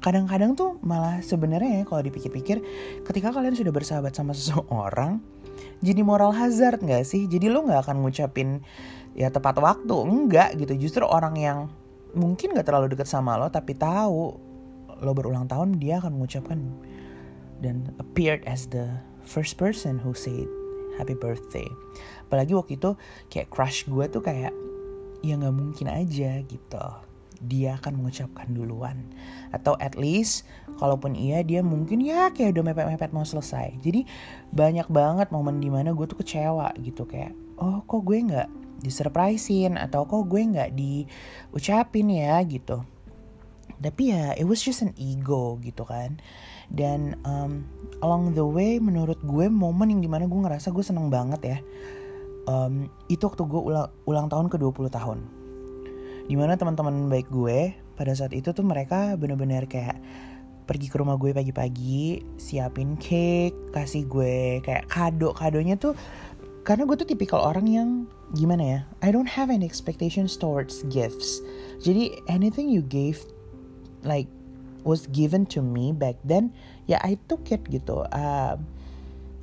Kadang-kadang 0.00 0.56
tuh 0.56 0.80
malah 0.80 1.20
sebenarnya 1.20 1.84
ya 1.84 1.84
kalau 1.84 2.00
dipikir-pikir 2.00 2.64
ketika 3.04 3.36
kalian 3.36 3.52
sudah 3.52 3.68
bersahabat 3.68 4.16
sama 4.16 4.32
seseorang 4.38 5.20
jadi 5.80 6.04
moral 6.04 6.36
hazard 6.36 6.84
nggak 6.84 7.04
sih? 7.08 7.24
Jadi 7.24 7.48
lo 7.48 7.64
nggak 7.64 7.88
akan 7.88 8.04
ngucapin 8.04 8.60
ya 9.14 9.28
tepat 9.30 9.58
waktu. 9.58 9.96
Enggak 10.06 10.58
gitu. 10.58 10.74
Justru 10.76 11.04
orang 11.06 11.34
yang 11.36 11.58
mungkin 12.14 12.54
nggak 12.54 12.66
terlalu 12.66 12.90
dekat 12.90 13.06
sama 13.06 13.38
lo 13.38 13.46
tapi 13.46 13.78
tahu 13.78 14.34
lo 15.00 15.10
berulang 15.14 15.46
tahun 15.46 15.78
dia 15.78 16.02
akan 16.02 16.18
mengucapkan 16.18 16.58
dan 17.62 17.86
appeared 18.02 18.42
as 18.50 18.66
the 18.68 18.90
first 19.22 19.54
person 19.56 19.96
who 20.00 20.12
said 20.12 20.48
happy 20.98 21.16
birthday. 21.16 21.66
Apalagi 22.28 22.52
waktu 22.52 22.76
itu 22.76 22.90
kayak 23.32 23.48
crush 23.48 23.88
gue 23.88 24.04
tuh 24.10 24.20
kayak 24.20 24.52
ya 25.24 25.36
nggak 25.36 25.54
mungkin 25.56 25.86
aja 25.88 26.40
gitu. 26.44 26.86
Dia 27.40 27.80
akan 27.80 28.04
mengucapkan 28.04 28.52
duluan. 28.52 29.00
Atau 29.56 29.72
at 29.80 29.96
least 29.96 30.44
kalaupun 30.76 31.16
iya 31.16 31.40
dia 31.40 31.64
mungkin 31.64 32.04
ya 32.04 32.28
kayak 32.28 32.52
udah 32.52 32.64
mepet-mepet 32.72 33.16
mau 33.16 33.24
selesai. 33.24 33.80
Jadi 33.80 34.04
banyak 34.52 34.88
banget 34.92 35.32
momen 35.32 35.56
di 35.56 35.72
mana 35.72 35.96
gue 35.96 36.04
tuh 36.04 36.20
kecewa 36.20 36.76
gitu. 36.84 37.08
Kayak 37.08 37.32
oh 37.56 37.80
kok 37.88 38.04
gue 38.04 38.18
nggak 38.20 38.59
disurprisein 38.80 39.76
atau 39.76 40.08
kok 40.08 40.26
gue 40.26 40.40
nggak 40.40 40.70
diucapin 40.74 42.08
ya 42.10 42.40
gitu. 42.44 42.82
Tapi 43.80 44.02
ya 44.12 44.36
it 44.36 44.44
was 44.44 44.60
just 44.60 44.84
an 44.84 44.92
ego 44.96 45.56
gitu 45.64 45.84
kan. 45.84 46.20
Dan 46.70 47.18
um, 47.26 47.64
along 48.04 48.36
the 48.36 48.44
way 48.44 48.80
menurut 48.82 49.18
gue 49.24 49.46
momen 49.48 49.92
yang 49.94 50.02
di 50.04 50.10
mana 50.10 50.28
gue 50.28 50.40
ngerasa 50.40 50.70
gue 50.70 50.84
seneng 50.84 51.10
banget 51.10 51.40
ya 51.42 51.58
um, 52.50 52.88
itu 53.10 53.22
waktu 53.26 53.42
gue 53.44 53.60
ulang, 53.60 53.88
ulang 54.06 54.26
tahun 54.30 54.46
ke 54.48 54.56
20 54.56 54.90
tahun. 54.90 55.18
Di 56.30 56.34
mana 56.38 56.54
teman-teman 56.54 57.10
baik 57.10 57.28
gue 57.28 57.74
pada 57.98 58.14
saat 58.14 58.30
itu 58.32 58.54
tuh 58.54 58.62
mereka 58.62 59.18
bener-bener 59.18 59.66
kayak 59.66 59.98
pergi 60.64 60.86
ke 60.86 61.02
rumah 61.02 61.18
gue 61.18 61.34
pagi-pagi 61.34 62.22
siapin 62.38 62.94
cake 62.94 63.74
kasih 63.74 64.06
gue 64.06 64.62
kayak 64.62 64.86
kado. 64.86 65.34
Kadonya 65.34 65.74
tuh 65.74 65.98
karena 66.62 66.84
gue 66.84 66.96
tuh 67.00 67.08
tipikal 67.08 67.40
orang 67.40 67.66
yang 67.66 67.88
gimana 68.36 68.62
ya 68.62 68.80
I 69.00 69.10
don't 69.10 69.28
have 69.28 69.48
any 69.48 69.66
expectations 69.66 70.36
towards 70.36 70.84
gifts. 70.92 71.40
Jadi 71.80 72.20
anything 72.28 72.68
you 72.68 72.84
gave 72.84 73.24
like 74.04 74.28
was 74.84 75.08
given 75.12 75.44
to 75.52 75.60
me 75.60 75.92
back 75.92 76.16
then 76.24 76.52
ya 76.84 77.00
I 77.00 77.16
took 77.28 77.48
it 77.50 77.64
gitu. 77.68 78.04
Uh, 78.12 78.60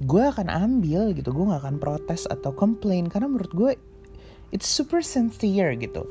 gue 0.05 0.21
akan 0.21 0.47
ambil 0.47 1.09
gitu 1.17 1.33
gue 1.33 1.45
gak 1.49 1.65
akan 1.65 1.77
protes 1.81 2.29
atau 2.29 2.53
complain. 2.53 3.09
Karena 3.09 3.27
menurut 3.27 3.53
gue 3.53 3.71
it's 4.53 4.69
super 4.69 5.01
sincere 5.01 5.73
gitu. 5.75 6.05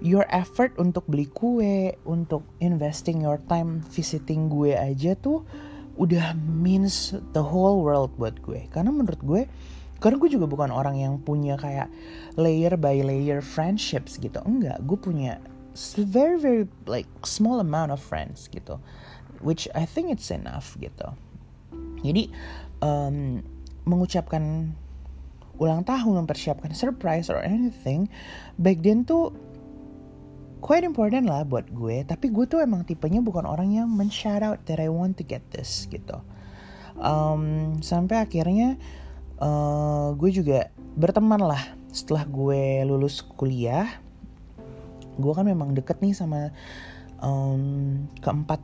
Your 0.00 0.24
effort 0.32 0.72
untuk 0.80 1.04
beli 1.12 1.28
kue, 1.28 1.92
untuk 2.08 2.40
investing 2.64 3.20
your 3.20 3.36
time 3.52 3.84
visiting 3.92 4.48
gue 4.48 4.72
aja 4.72 5.12
tuh 5.20 5.44
udah 6.00 6.32
means 6.40 7.12
the 7.36 7.44
whole 7.44 7.84
world 7.84 8.08
buat 8.16 8.40
gue. 8.40 8.64
Karena 8.72 8.88
menurut 8.88 9.20
gue, 9.20 9.42
karena 10.00 10.16
gue 10.16 10.30
juga 10.32 10.48
bukan 10.48 10.72
orang 10.72 10.96
yang 10.96 11.20
punya 11.20 11.60
kayak 11.60 11.92
layer 12.40 12.74
by 12.80 13.04
layer 13.04 13.44
friendships 13.44 14.16
gitu. 14.16 14.40
Enggak, 14.42 14.80
gue 14.88 14.96
punya 14.96 15.38
very 15.96 16.40
very 16.40 16.64
like 16.88 17.08
small 17.22 17.60
amount 17.60 17.92
of 17.92 18.00
friends 18.00 18.48
gitu. 18.48 18.80
Which 19.44 19.68
I 19.72 19.84
think 19.84 20.12
it's 20.12 20.32
enough 20.32 20.76
gitu. 20.80 21.16
Jadi 22.00 22.32
um, 22.80 23.44
mengucapkan 23.84 24.72
ulang 25.60 25.84
tahun, 25.84 26.24
mempersiapkan 26.24 26.72
surprise 26.72 27.28
or 27.28 27.44
anything, 27.44 28.08
back 28.56 28.80
then 28.80 29.04
tuh 29.04 29.36
quite 30.60 30.84
important 30.84 31.24
lah 31.24 31.42
buat 31.42 31.72
gue 31.72 32.04
tapi 32.04 32.28
gue 32.28 32.44
tuh 32.44 32.60
emang 32.60 32.84
tipenya 32.84 33.24
bukan 33.24 33.48
orang 33.48 33.72
yang 33.72 33.88
men 33.88 34.12
shout 34.12 34.44
out 34.44 34.60
that 34.68 34.76
I 34.76 34.92
want 34.92 35.16
to 35.18 35.24
get 35.24 35.40
this 35.48 35.88
gitu 35.88 36.20
um, 37.00 37.76
sampai 37.80 38.28
akhirnya 38.28 38.76
uh, 39.40 40.14
gue 40.14 40.30
juga 40.30 40.70
berteman 40.94 41.40
lah 41.40 41.62
setelah 41.90 42.22
gue 42.28 42.86
lulus 42.86 43.24
kuliah. 43.36 43.88
Gue 45.20 45.32
kan 45.34 45.44
memang 45.44 45.74
deket 45.74 46.00
nih 46.00 46.14
sama 46.14 46.54
um, 47.20 48.06
keempat 48.20 48.62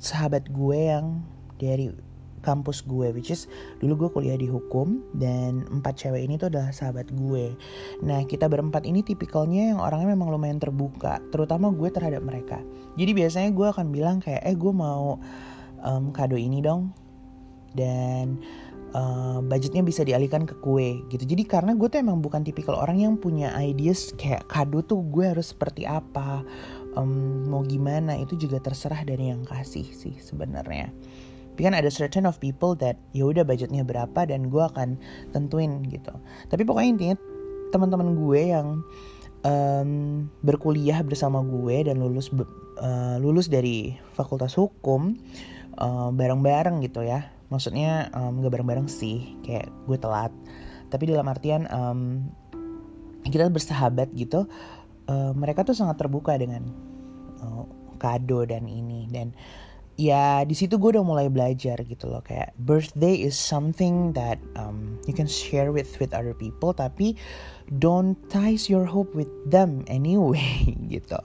sahabat 0.00 0.48
gue 0.48 0.78
yang 0.78 1.20
dari 1.60 1.92
kampus 2.40 2.80
gue 2.88 3.12
which 3.12 3.28
is 3.28 3.52
dulu 3.84 4.08
gue 4.08 4.10
kuliah 4.16 4.36
di 4.40 4.48
hukum 4.48 5.04
dan 5.12 5.68
empat 5.68 6.00
cewek 6.00 6.24
ini 6.24 6.40
tuh 6.40 6.48
adalah 6.48 6.72
sahabat 6.72 7.12
gue. 7.12 7.52
Nah 8.00 8.24
kita 8.24 8.48
berempat 8.48 8.88
ini 8.88 9.04
tipikalnya 9.04 9.76
yang 9.76 9.80
orangnya 9.80 10.16
memang 10.16 10.32
lumayan 10.32 10.56
terbuka 10.56 11.20
terutama 11.28 11.68
gue 11.68 11.88
terhadap 11.92 12.24
mereka. 12.24 12.58
Jadi 12.96 13.12
biasanya 13.12 13.50
gue 13.52 13.66
akan 13.68 13.86
bilang 13.92 14.16
kayak 14.24 14.40
eh 14.40 14.56
gue 14.56 14.72
mau 14.72 15.20
um, 15.84 16.04
kado 16.16 16.40
ini 16.40 16.64
dong. 16.64 16.96
Dan 17.70 18.42
uh, 18.94 19.38
budgetnya 19.44 19.82
bisa 19.84 20.02
dialihkan 20.02 20.46
ke 20.46 20.54
kue 20.58 21.02
gitu. 21.10 21.22
Jadi 21.22 21.42
karena 21.46 21.74
gue 21.74 21.86
tuh 21.86 22.00
emang 22.02 22.22
bukan 22.22 22.42
tipikal 22.42 22.78
orang 22.78 23.02
yang 23.02 23.14
punya 23.16 23.54
ideas 23.58 24.14
kayak 24.18 24.46
kado 24.50 24.82
tuh 24.82 25.02
gue 25.10 25.30
harus 25.30 25.52
seperti 25.54 25.86
apa 25.86 26.42
um, 26.94 27.46
mau 27.46 27.62
gimana 27.62 28.18
itu 28.18 28.34
juga 28.36 28.58
terserah 28.62 29.02
dari 29.06 29.30
yang 29.30 29.46
kasih 29.46 29.86
sih 29.86 30.14
sebenarnya. 30.18 30.90
Tapi 31.50 31.68
kan 31.68 31.76
ada 31.76 31.92
certain 31.92 32.24
of 32.24 32.40
people 32.40 32.72
that 32.78 32.96
ya 33.12 33.28
udah 33.28 33.44
budgetnya 33.44 33.84
berapa 33.84 34.24
dan 34.24 34.48
gue 34.48 34.62
akan 34.64 34.96
tentuin 35.36 35.84
gitu. 35.92 36.14
Tapi 36.48 36.64
pokoknya 36.64 36.88
intinya 36.96 37.16
teman-teman 37.70 38.16
gue 38.16 38.40
yang 38.48 38.66
um, 39.44 39.90
berkuliah 40.40 41.04
bersama 41.04 41.44
gue 41.44 41.84
dan 41.84 42.00
lulus 42.00 42.32
uh, 42.80 43.16
lulus 43.20 43.52
dari 43.52 43.92
fakultas 44.16 44.56
hukum 44.56 45.20
uh, 45.76 46.08
bareng-bareng 46.10 46.80
gitu 46.84 47.04
ya 47.04 47.28
maksudnya 47.50 48.08
um, 48.14 48.40
bareng-bareng 48.40 48.86
sih 48.86 49.36
kayak 49.44 49.68
gue 49.84 49.98
telat. 49.98 50.32
Tapi 50.90 51.10
dalam 51.10 51.26
artian 51.26 51.66
um, 51.70 52.30
kita 53.26 53.50
bersahabat 53.52 54.10
gitu 54.16 54.48
uh, 55.10 55.32
mereka 55.34 55.66
tuh 55.66 55.76
sangat 55.76 56.00
terbuka 56.00 56.38
dengan 56.38 56.64
uh, 57.42 57.66
kado 57.98 58.46
dan 58.46 58.70
ini. 58.70 59.10
Dan 59.10 59.34
ya 60.00 60.46
di 60.48 60.56
situ 60.56 60.80
gue 60.80 60.96
udah 60.96 61.04
mulai 61.04 61.28
belajar 61.28 61.76
gitu 61.84 62.08
loh 62.08 62.24
kayak 62.24 62.56
birthday 62.64 63.20
is 63.20 63.36
something 63.36 64.16
that 64.16 64.40
um, 64.56 64.96
you 65.04 65.12
can 65.12 65.28
share 65.28 65.76
with 65.76 65.92
with 66.00 66.16
other 66.16 66.32
people 66.32 66.72
tapi 66.72 67.12
don't 67.76 68.16
ties 68.32 68.72
your 68.72 68.88
hope 68.88 69.12
with 69.12 69.28
them 69.44 69.84
anyway 69.92 70.72
gitu. 70.94 71.20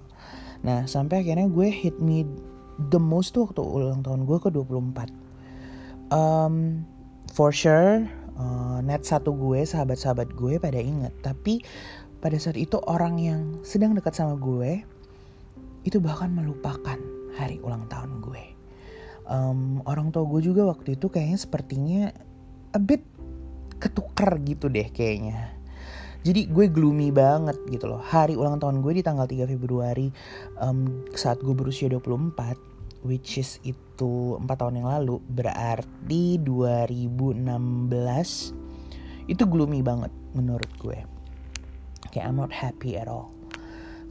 Nah 0.65 0.83
sampai 0.89 1.23
akhirnya 1.23 1.47
gue 1.47 1.71
hit 1.71 1.95
me 2.03 2.27
the 2.91 2.99
most 2.99 3.31
tuh 3.31 3.47
waktu 3.47 3.63
ulang 3.63 4.03
tahun 4.03 4.27
gue 4.27 4.37
ke 4.43 4.51
24 4.51 5.24
um, 6.09 6.85
for 7.33 7.53
sure 7.53 8.05
uh, 8.37 8.79
net 8.83 9.05
satu 9.05 9.33
gue 9.33 9.63
sahabat-sahabat 9.63 10.33
gue 10.35 10.59
pada 10.59 10.77
inget 10.81 11.13
tapi 11.23 11.63
pada 12.25 12.41
saat 12.41 12.57
itu 12.57 12.81
orang 12.89 13.21
yang 13.21 13.41
sedang 13.61 13.93
dekat 13.93 14.17
sama 14.17 14.33
gue 14.33 14.81
itu 15.85 16.01
bahkan 16.01 16.33
melupakan 16.33 16.97
hari 17.37 17.61
ulang 17.61 17.85
tahun 17.85 18.19
gue. 18.25 18.43
Um, 19.29 19.85
orang 19.85 20.09
tua 20.09 20.25
gue 20.25 20.41
juga 20.41 20.65
waktu 20.65 20.97
itu 20.97 21.09
kayaknya 21.09 21.37
sepertinya 21.37 22.01
a 22.73 22.81
bit 22.81 23.05
ketukar 23.77 24.41
gitu 24.41 24.65
deh 24.65 24.89
kayaknya. 24.89 25.53
Jadi 26.25 26.49
gue 26.49 26.65
gloomy 26.73 27.13
banget 27.13 27.61
gitu 27.69 27.85
loh. 27.85 28.01
Hari 28.01 28.33
ulang 28.33 28.57
tahun 28.57 28.81
gue 28.81 28.97
di 28.97 29.03
tanggal 29.05 29.29
3 29.29 29.45
Februari 29.45 30.09
um, 30.57 31.05
saat 31.13 31.37
gue 31.45 31.53
berusia 31.53 31.85
24 31.85 32.01
which 33.05 33.37
is 33.37 33.61
itu 33.61 34.41
4 34.41 34.49
tahun 34.49 34.81
yang 34.81 34.89
lalu 34.89 35.21
berarti 35.29 36.41
2016 36.41 39.29
itu 39.29 39.43
gloomy 39.45 39.85
banget 39.85 40.09
menurut 40.33 40.71
gue 40.81 40.97
kayak 42.09 42.25
I'm 42.25 42.41
not 42.41 42.51
happy 42.51 42.97
at 42.97 43.05
all 43.05 43.35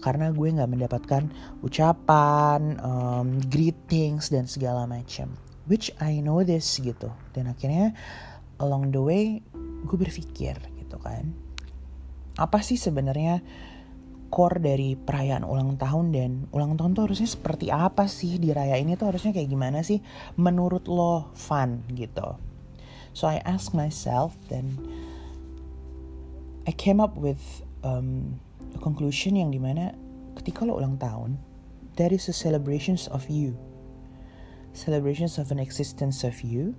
karena 0.05 0.29
gue 0.37 0.53
nggak 0.53 0.69
mendapatkan 0.69 1.23
ucapan, 1.65 2.77
um, 2.85 3.41
greetings 3.49 4.29
dan 4.29 4.45
segala 4.45 4.85
macam. 4.85 5.33
Which 5.65 5.89
I 5.97 6.21
know 6.21 6.45
this 6.45 6.77
gitu. 6.77 7.09
Dan 7.33 7.49
akhirnya 7.49 7.97
along 8.61 8.93
the 8.93 9.01
way 9.01 9.41
gue 9.89 9.97
berpikir 9.97 10.61
gitu 10.61 10.97
kan. 11.01 11.33
Apa 12.37 12.61
sih 12.61 12.77
sebenarnya 12.77 13.41
core 14.35 14.59
dari 14.59 14.99
perayaan 14.99 15.47
ulang 15.47 15.79
tahun 15.79 16.11
dan 16.11 16.31
ulang 16.51 16.75
tahun 16.75 16.99
tuh 16.99 17.07
harusnya 17.07 17.31
seperti 17.31 17.71
apa 17.71 18.11
sih 18.11 18.43
di 18.43 18.51
raya 18.51 18.75
ini 18.75 18.99
tuh 18.99 19.15
harusnya 19.15 19.31
kayak 19.31 19.47
gimana 19.47 19.87
sih 19.87 20.03
menurut 20.35 20.91
lo 20.91 21.31
fun 21.39 21.87
gitu. 21.95 22.35
So 23.15 23.31
I 23.31 23.39
ask 23.47 23.71
myself 23.71 24.35
then 24.51 24.75
I 26.67 26.75
came 26.75 26.99
up 26.99 27.15
with 27.15 27.39
um, 27.87 28.43
conclusion 28.83 29.39
yang 29.39 29.55
di 29.55 29.63
mana 29.63 29.95
ketika 30.43 30.67
lo 30.67 30.83
ulang 30.83 30.99
tahun, 30.99 31.39
that 31.95 32.11
is 32.11 32.27
a 32.27 32.35
celebrations 32.35 33.07
of 33.15 33.31
you. 33.31 33.55
Celebrations 34.75 35.39
of 35.39 35.55
an 35.55 35.63
existence 35.63 36.27
of 36.27 36.43
you 36.43 36.75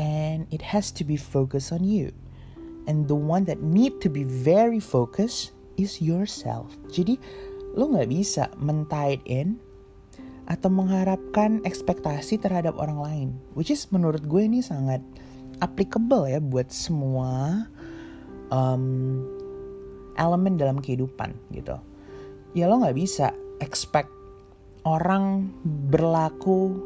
and 0.00 0.48
it 0.48 0.64
has 0.64 0.88
to 0.96 1.04
be 1.04 1.20
focused 1.20 1.68
on 1.68 1.84
you. 1.84 2.16
And 2.88 3.04
the 3.04 3.18
one 3.18 3.44
that 3.44 3.60
need 3.60 4.00
to 4.00 4.08
be 4.08 4.24
very 4.24 4.80
focused 4.80 5.52
is 5.78 6.02
yourself. 6.02 6.74
Jadi 6.90 7.16
lo 7.78 7.94
nggak 7.94 8.10
bisa 8.10 8.50
mentie 8.58 9.22
in 9.24 9.56
atau 10.50 10.72
mengharapkan 10.72 11.62
ekspektasi 11.62 12.40
terhadap 12.40 12.74
orang 12.76 12.98
lain, 12.98 13.28
which 13.54 13.70
is 13.70 13.86
menurut 13.94 14.24
gue 14.26 14.42
ini 14.42 14.64
sangat 14.64 15.00
applicable 15.62 16.26
ya 16.26 16.42
buat 16.42 16.72
semua 16.72 17.64
um, 18.50 19.22
elemen 20.18 20.58
dalam 20.58 20.82
kehidupan 20.82 21.36
gitu. 21.54 21.78
Ya 22.56 22.66
lo 22.66 22.80
nggak 22.80 22.96
bisa 22.96 23.30
expect 23.60 24.10
orang 24.88 25.52
berlaku 25.92 26.80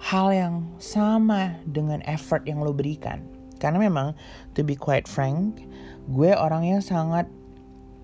hal 0.00 0.32
yang 0.32 0.54
sama 0.76 1.56
dengan 1.68 2.04
effort 2.04 2.44
yang 2.44 2.60
lo 2.60 2.76
berikan. 2.76 3.24
Karena 3.60 3.76
memang 3.76 4.16
to 4.56 4.64
be 4.64 4.72
quite 4.72 5.04
frank, 5.04 5.64
gue 6.08 6.32
orangnya 6.32 6.80
sangat 6.80 7.28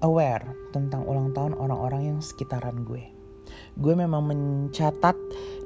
aware 0.04 0.44
tentang 0.74 1.04
ulang 1.08 1.32
tahun 1.32 1.56
orang-orang 1.56 2.14
yang 2.14 2.18
sekitaran 2.20 2.84
gue. 2.84 3.04
Gue 3.76 3.94
memang 3.94 4.26
mencatat 4.26 5.16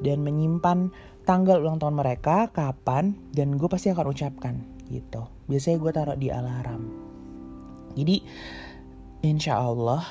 dan 0.02 0.18
menyimpan 0.22 0.90
tanggal 1.24 1.62
ulang 1.62 1.78
tahun 1.78 1.96
mereka 1.98 2.50
kapan 2.50 3.14
dan 3.34 3.54
gue 3.54 3.68
pasti 3.70 3.90
akan 3.90 4.06
ucapkan 4.10 4.54
gitu. 4.90 5.26
Biasanya 5.46 5.76
gue 5.78 5.90
taruh 5.94 6.18
di 6.18 6.28
alarm. 6.28 6.82
Jadi 7.94 8.16
insya 9.26 9.58
Allah 9.58 10.02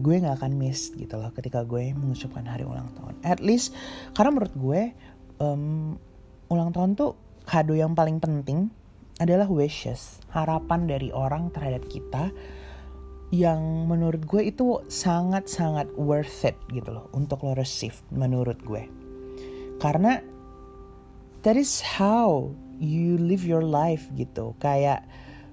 gue 0.00 0.14
nggak 0.16 0.40
akan 0.40 0.56
miss 0.56 0.94
gitu 0.96 1.20
loh 1.20 1.28
ketika 1.36 1.66
gue 1.66 1.92
mengucapkan 1.92 2.46
hari 2.46 2.64
ulang 2.64 2.88
tahun. 2.96 3.14
At 3.26 3.42
least 3.44 3.76
karena 4.16 4.30
menurut 4.32 4.54
gue 4.56 4.80
um, 5.42 5.94
ulang 6.48 6.70
tahun 6.72 6.96
tuh 6.96 7.14
kado 7.44 7.76
yang 7.76 7.92
paling 7.92 8.22
penting 8.22 8.72
adalah 9.20 9.50
wishes 9.52 10.22
harapan 10.32 10.88
dari 10.88 11.12
orang 11.12 11.52
terhadap 11.52 11.84
kita 11.92 12.32
yang 13.30 13.86
menurut 13.86 14.26
gue 14.26 14.50
itu 14.50 14.82
sangat-sangat 14.90 15.86
worth 15.94 16.42
it 16.42 16.58
gitu 16.74 16.90
loh 16.90 17.06
untuk 17.14 17.46
lo 17.46 17.54
receive 17.54 17.94
menurut 18.10 18.58
gue. 18.66 18.90
Karena 19.78 20.18
that 21.46 21.54
is 21.54 21.78
how 21.78 22.50
you 22.82 23.14
live 23.22 23.46
your 23.46 23.62
life 23.62 24.10
gitu. 24.18 24.50
Kayak 24.58 25.06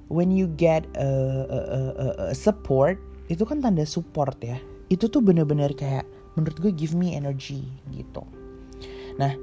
when 0.09 0.33
you 0.33 0.49
get 0.57 0.89
a, 0.97 1.09
a, 1.45 1.59
a, 1.69 2.07
a 2.33 2.35
support 2.35 2.97
itu 3.29 3.45
kan 3.45 3.61
tanda 3.61 3.85
support 3.85 4.41
ya. 4.41 4.57
Itu 4.89 5.05
tuh 5.05 5.21
bener-bener 5.21 5.69
kayak 5.77 6.09
menurut 6.33 6.57
gue 6.57 6.73
give 6.73 6.97
me 6.97 7.13
energy 7.13 7.61
gitu. 7.93 8.25
Nah, 9.21 9.37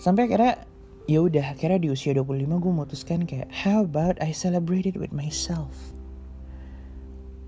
sampai 0.00 0.32
akhirnya 0.32 0.64
ya 1.04 1.20
udah 1.20 1.52
akhirnya 1.52 1.76
di 1.76 1.88
usia 1.92 2.16
25 2.16 2.48
gue 2.48 2.72
memutuskan 2.72 3.28
kayak 3.28 3.52
how 3.52 3.84
about 3.84 4.16
I 4.22 4.32
celebrate 4.32 4.88
it 4.88 4.96
with 4.96 5.10
myself 5.10 5.74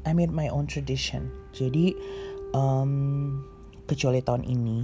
I 0.02 0.12
made 0.14 0.34
my 0.34 0.50
own 0.50 0.66
tradition. 0.66 1.30
Jadi 1.54 1.94
um, 2.54 3.42
kecuali 3.86 4.22
tahun 4.22 4.42
ini, 4.46 4.78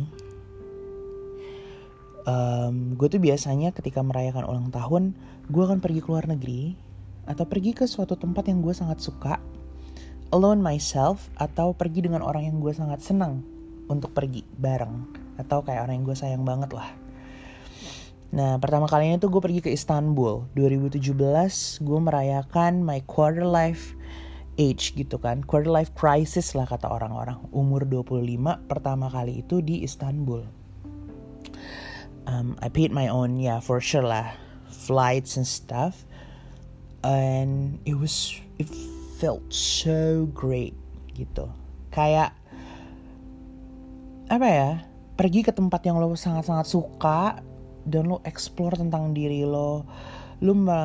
um, 2.28 2.94
gue 2.94 3.08
tuh 3.10 3.20
biasanya 3.22 3.72
ketika 3.74 4.04
merayakan 4.04 4.44
ulang 4.46 4.68
tahun, 4.70 5.16
gue 5.48 5.62
akan 5.64 5.80
pergi 5.80 6.00
ke 6.04 6.08
luar 6.10 6.28
negeri 6.28 6.76
atau 7.28 7.44
pergi 7.44 7.76
ke 7.76 7.84
suatu 7.84 8.16
tempat 8.16 8.48
yang 8.48 8.64
gue 8.64 8.72
sangat 8.72 9.00
suka, 9.04 9.36
alone 10.32 10.60
myself 10.60 11.28
atau 11.36 11.72
pergi 11.72 12.04
dengan 12.04 12.24
orang 12.24 12.48
yang 12.48 12.56
gue 12.60 12.72
sangat 12.72 13.00
senang 13.04 13.44
untuk 13.88 14.12
pergi 14.12 14.44
bareng 14.44 15.08
atau 15.40 15.64
kayak 15.64 15.88
orang 15.88 16.02
yang 16.02 16.06
gue 16.08 16.16
sayang 16.16 16.44
banget 16.44 16.72
lah. 16.76 16.88
Nah, 18.28 18.60
pertama 18.60 18.84
kalinya 18.84 19.16
tuh 19.16 19.32
gue 19.32 19.40
pergi 19.40 19.60
ke 19.64 19.70
Istanbul. 19.72 20.52
2017 20.52 21.00
gue 21.80 22.00
merayakan 22.00 22.84
my 22.84 23.00
quarter 23.08 23.48
life 23.48 23.96
age 24.58 24.92
gitu 24.98 25.16
kan. 25.16 25.40
Quarter 25.46 25.70
life 25.70 25.94
crisis 25.94 26.52
lah 26.52 26.66
kata 26.66 26.90
orang-orang. 26.90 27.38
Umur 27.54 27.86
25 27.86 28.68
pertama 28.68 29.06
kali 29.08 29.40
itu 29.46 29.62
di 29.62 29.86
Istanbul. 29.86 30.44
Um, 32.28 32.60
I 32.60 32.68
paid 32.68 32.92
my 32.92 33.08
own 33.08 33.40
yeah, 33.40 33.62
for 33.62 33.80
sure 33.80 34.04
lah. 34.04 34.34
Flights 34.68 35.40
and 35.40 35.48
stuff. 35.48 36.04
And 37.06 37.78
it 37.86 37.96
was 37.96 38.36
it 38.58 38.68
felt 39.16 39.46
so 39.48 40.28
great 40.34 40.74
gitu. 41.14 41.48
Kayak 41.94 42.34
apa 44.28 44.44
ya 44.44 44.70
pergi 45.16 45.40
ke 45.40 45.56
tempat 45.56 45.88
yang 45.88 45.96
lo 45.96 46.12
sangat-sangat 46.12 46.66
suka 46.68 47.40
dan 47.88 48.12
lo 48.12 48.20
explore 48.28 48.76
tentang 48.76 49.16
diri 49.16 49.42
lo 49.48 49.88
lu 50.38 50.54
me, 50.54 50.78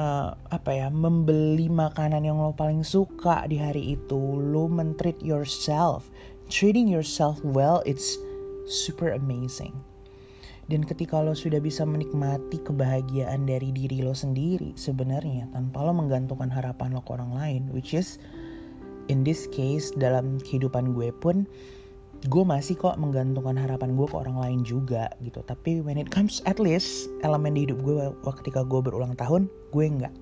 apa 0.50 0.72
ya 0.74 0.90
membeli 0.90 1.70
makanan 1.70 2.26
yang 2.26 2.42
lo 2.42 2.58
paling 2.58 2.82
suka 2.82 3.46
di 3.46 3.62
hari 3.62 3.94
itu 3.94 4.18
lu 4.42 4.66
mentreat 4.66 5.22
yourself. 5.22 6.10
Treating 6.50 6.90
yourself 6.90 7.38
well 7.46 7.86
it's 7.86 8.18
super 8.66 9.14
amazing. 9.14 9.74
Dan 10.66 10.88
ketika 10.88 11.20
lo 11.22 11.36
sudah 11.38 11.60
bisa 11.60 11.84
menikmati 11.84 12.64
kebahagiaan 12.66 13.46
dari 13.46 13.70
diri 13.76 14.02
lo 14.02 14.16
sendiri 14.16 14.74
sebenarnya 14.74 15.52
tanpa 15.52 15.84
lo 15.86 15.92
menggantungkan 15.92 16.50
harapan 16.50 16.96
lo 16.96 17.04
ke 17.04 17.12
orang 17.14 17.36
lain 17.36 17.62
which 17.76 17.92
is 17.94 18.18
in 19.12 19.22
this 19.28 19.46
case 19.52 19.92
dalam 20.00 20.40
kehidupan 20.40 20.96
gue 20.96 21.12
pun 21.12 21.44
gue 22.24 22.44
masih 22.48 22.80
kok 22.80 22.96
menggantungkan 22.96 23.60
harapan 23.60 24.00
gue 24.00 24.08
ke 24.08 24.16
orang 24.16 24.40
lain 24.40 24.60
juga 24.64 25.12
gitu. 25.20 25.44
Tapi 25.44 25.84
when 25.84 26.00
it 26.00 26.08
comes 26.08 26.40
at 26.48 26.56
least 26.56 27.12
elemen 27.20 27.60
di 27.60 27.68
hidup 27.68 27.84
gue 27.84 28.00
ketika 28.40 28.64
gue 28.64 28.80
berulang 28.80 29.12
tahun 29.20 29.52
gue 29.76 29.86
nggak 30.00 30.16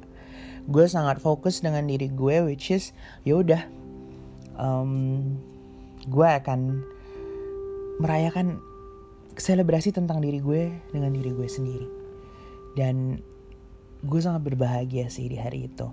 gue 0.69 0.85
sangat 0.85 1.21
fokus 1.21 1.61
dengan 1.61 1.85
diri 1.85 2.09
gue 2.09 2.41
which 2.45 2.73
is 2.73 2.93
ya 3.21 3.37
udah 3.41 3.61
um, 4.57 5.21
gue 6.09 6.25
akan 6.25 6.81
merayakan 8.01 8.57
selebrasi 9.37 9.93
tentang 9.93 10.25
diri 10.25 10.41
gue 10.41 10.73
dengan 10.89 11.13
diri 11.13 11.29
gue 11.29 11.45
sendiri. 11.45 11.87
Dan 12.73 13.21
gue 14.01 14.19
sangat 14.23 14.41
berbahagia 14.41 15.05
sih 15.13 15.29
di 15.29 15.37
hari 15.37 15.69
itu. 15.69 15.85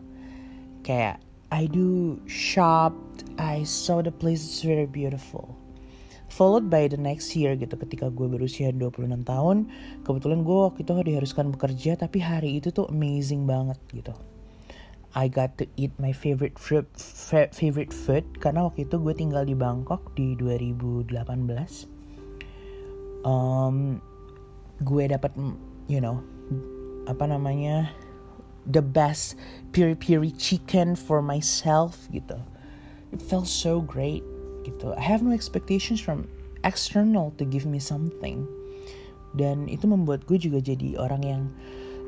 Kayak 0.80 1.20
I 1.52 1.68
do 1.68 2.16
shop 2.24 2.96
I 3.36 3.64
saw 3.68 4.00
the 4.00 4.12
place 4.12 4.40
is 4.40 4.64
very 4.64 4.88
beautiful 4.88 5.57
followed 6.28 6.68
by 6.68 6.86
the 6.86 7.00
next 7.00 7.34
year 7.34 7.56
gitu 7.56 7.74
ketika 7.76 8.12
gue 8.12 8.28
berusia 8.28 8.70
26 8.70 9.24
tahun. 9.24 9.68
Kebetulan 10.04 10.44
gue 10.44 10.58
waktu 10.68 10.80
itu 10.84 10.92
diharuskan 10.92 11.50
bekerja 11.52 11.96
tapi 11.96 12.20
hari 12.20 12.60
itu 12.60 12.70
tuh 12.70 12.86
amazing 12.92 13.48
banget 13.48 13.80
gitu. 13.90 14.12
I 15.16 15.26
got 15.26 15.56
to 15.56 15.64
eat 15.80 15.96
my 15.96 16.12
favorite 16.12 16.60
food, 16.60 16.84
favorite 17.50 17.96
food 17.96 18.28
karena 18.38 18.68
waktu 18.68 18.84
itu 18.84 19.00
gue 19.00 19.14
tinggal 19.16 19.48
di 19.48 19.56
Bangkok 19.56 20.12
di 20.12 20.36
2018 20.36 21.98
um, 23.24 23.98
gue 24.84 25.04
dapat 25.10 25.32
you 25.90 25.98
know 25.98 26.22
apa 27.08 27.24
namanya 27.24 27.90
the 28.68 28.84
best 28.84 29.34
piri 29.72 29.96
piri 29.96 30.30
chicken 30.36 30.92
for 30.92 31.24
myself 31.24 32.04
gitu. 32.12 32.36
It 33.08 33.24
felt 33.24 33.48
so 33.48 33.80
great 33.80 34.20
gitu. 34.68 34.92
I 34.94 35.04
have 35.04 35.24
no 35.24 35.32
expectations 35.32 35.98
from 35.98 36.28
external 36.62 37.32
to 37.40 37.48
give 37.48 37.64
me 37.64 37.80
something. 37.80 38.44
Dan 39.36 39.68
itu 39.68 39.88
membuat 39.88 40.24
gue 40.28 40.40
juga 40.40 40.60
jadi 40.60 40.96
orang 41.00 41.22
yang 41.24 41.42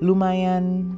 lumayan 0.01 0.97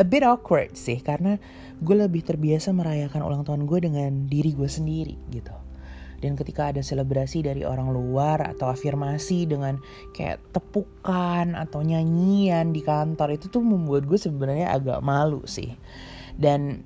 a 0.00 0.04
bit 0.04 0.24
awkward 0.24 0.74
sih 0.74 0.98
karena 0.98 1.38
gue 1.84 1.96
lebih 1.96 2.24
terbiasa 2.24 2.72
merayakan 2.72 3.22
ulang 3.22 3.42
tahun 3.46 3.68
gue 3.68 3.78
dengan 3.84 4.12
diri 4.26 4.56
gue 4.56 4.66
sendiri 4.66 5.16
gitu. 5.30 5.52
Dan 6.24 6.40
ketika 6.40 6.72
ada 6.72 6.80
selebrasi 6.80 7.44
dari 7.44 7.68
orang 7.68 7.92
luar 7.92 8.40
atau 8.40 8.72
afirmasi 8.72 9.44
dengan 9.44 9.76
kayak 10.16 10.40
tepukan 10.56 11.52
atau 11.52 11.84
nyanyian 11.84 12.72
di 12.72 12.80
kantor 12.80 13.36
itu 13.36 13.52
tuh 13.52 13.60
membuat 13.60 14.08
gue 14.08 14.16
sebenarnya 14.16 14.72
agak 14.72 15.04
malu 15.04 15.44
sih. 15.44 15.76
Dan 16.32 16.80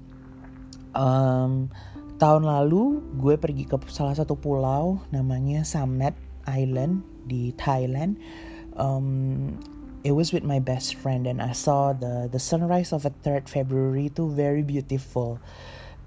um, 0.90 1.70
Tahun 2.18 2.42
lalu 2.42 2.98
gue 3.22 3.38
pergi 3.38 3.62
ke 3.62 3.78
salah 3.94 4.18
satu 4.18 4.34
pulau 4.34 4.98
namanya 5.14 5.62
Samet 5.62 6.18
Island 6.50 7.06
di 7.30 7.54
Thailand. 7.54 8.18
Um, 8.74 9.54
it 10.02 10.18
was 10.18 10.34
with 10.34 10.42
my 10.42 10.58
best 10.58 10.98
friend 10.98 11.30
and 11.30 11.38
I 11.38 11.54
saw 11.54 11.94
the 11.94 12.26
the 12.26 12.42
sunrise 12.42 12.90
of 12.90 13.06
a 13.06 13.14
3rd 13.22 13.46
February 13.46 14.10
itu 14.10 14.26
very 14.26 14.66
beautiful 14.66 15.38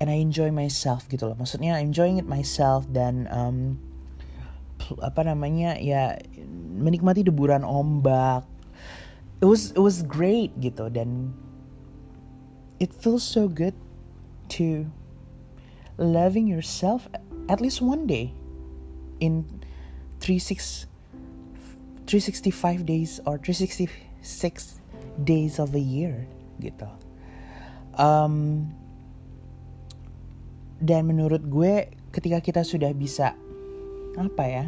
and 0.03 0.11
I 0.11 0.19
enjoy 0.19 0.51
myself 0.51 1.07
gitu 1.07 1.31
loh. 1.31 1.37
Maksudnya 1.39 1.79
enjoying 1.79 2.19
it 2.19 2.27
myself 2.27 2.91
dan 2.91 3.31
um, 3.31 3.79
apa 5.07 5.23
namanya 5.23 5.79
ya 5.79 6.19
menikmati 6.75 7.23
deburan 7.23 7.63
ombak. 7.63 8.43
It 9.39 9.47
was 9.47 9.71
it 9.71 9.79
was 9.79 10.03
great 10.03 10.51
gitu 10.59 10.91
dan 10.91 11.31
it 12.83 12.91
feels 12.91 13.23
so 13.23 13.47
good 13.47 13.79
to 14.59 14.91
loving 16.01 16.49
yourself 16.49 17.05
at 17.45 17.61
least 17.61 17.77
one 17.77 18.09
day 18.09 18.33
in 19.21 19.45
36 20.19 20.89
365 22.09 22.83
days 22.83 23.21
or 23.29 23.37
366 23.37 24.81
days 25.23 25.61
of 25.61 25.71
a 25.77 25.79
year 25.79 26.25
gitu. 26.59 26.89
Um, 27.95 28.67
dan 30.81 31.05
menurut 31.05 31.45
gue 31.45 31.87
ketika 32.11 32.41
kita 32.41 32.61
sudah 32.65 32.91
bisa 32.91 33.37
apa 34.19 34.43
ya, 34.43 34.65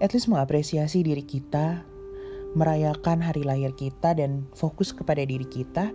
at 0.00 0.14
least 0.16 0.30
mengapresiasi 0.32 1.04
diri 1.04 1.26
kita, 1.26 1.84
merayakan 2.56 3.20
hari 3.20 3.44
lahir 3.44 3.76
kita 3.76 4.16
dan 4.16 4.48
fokus 4.56 4.94
kepada 4.94 5.20
diri 5.26 5.44
kita. 5.44 5.92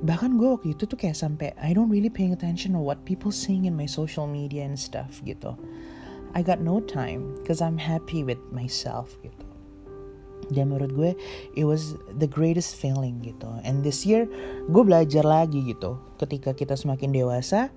Bahkan 0.00 0.40
gue 0.40 0.48
waktu 0.48 0.68
itu 0.72 0.88
tuh 0.88 0.96
kayak 0.96 1.12
sampai 1.12 1.52
I 1.60 1.76
don't 1.76 1.92
really 1.92 2.08
paying 2.08 2.32
attention 2.32 2.72
to 2.72 2.80
what 2.80 3.04
people 3.04 3.28
saying 3.28 3.68
in 3.68 3.76
my 3.76 3.84
social 3.84 4.24
media 4.24 4.64
and 4.64 4.80
stuff 4.80 5.20
gitu. 5.28 5.52
I 6.32 6.40
got 6.40 6.64
no 6.64 6.80
time 6.80 7.36
because 7.42 7.60
I'm 7.60 7.76
happy 7.76 8.24
with 8.24 8.40
myself 8.48 9.12
gitu. 9.20 9.44
Dan 10.50 10.72
menurut 10.72 10.96
gue 10.96 11.12
it 11.52 11.68
was 11.68 12.00
the 12.16 12.24
greatest 12.24 12.80
feeling 12.80 13.20
gitu. 13.20 13.50
And 13.60 13.84
this 13.84 14.08
year 14.08 14.24
gue 14.72 14.82
belajar 14.82 15.20
lagi 15.20 15.60
gitu. 15.68 16.00
Ketika 16.16 16.56
kita 16.56 16.80
semakin 16.80 17.12
dewasa, 17.12 17.68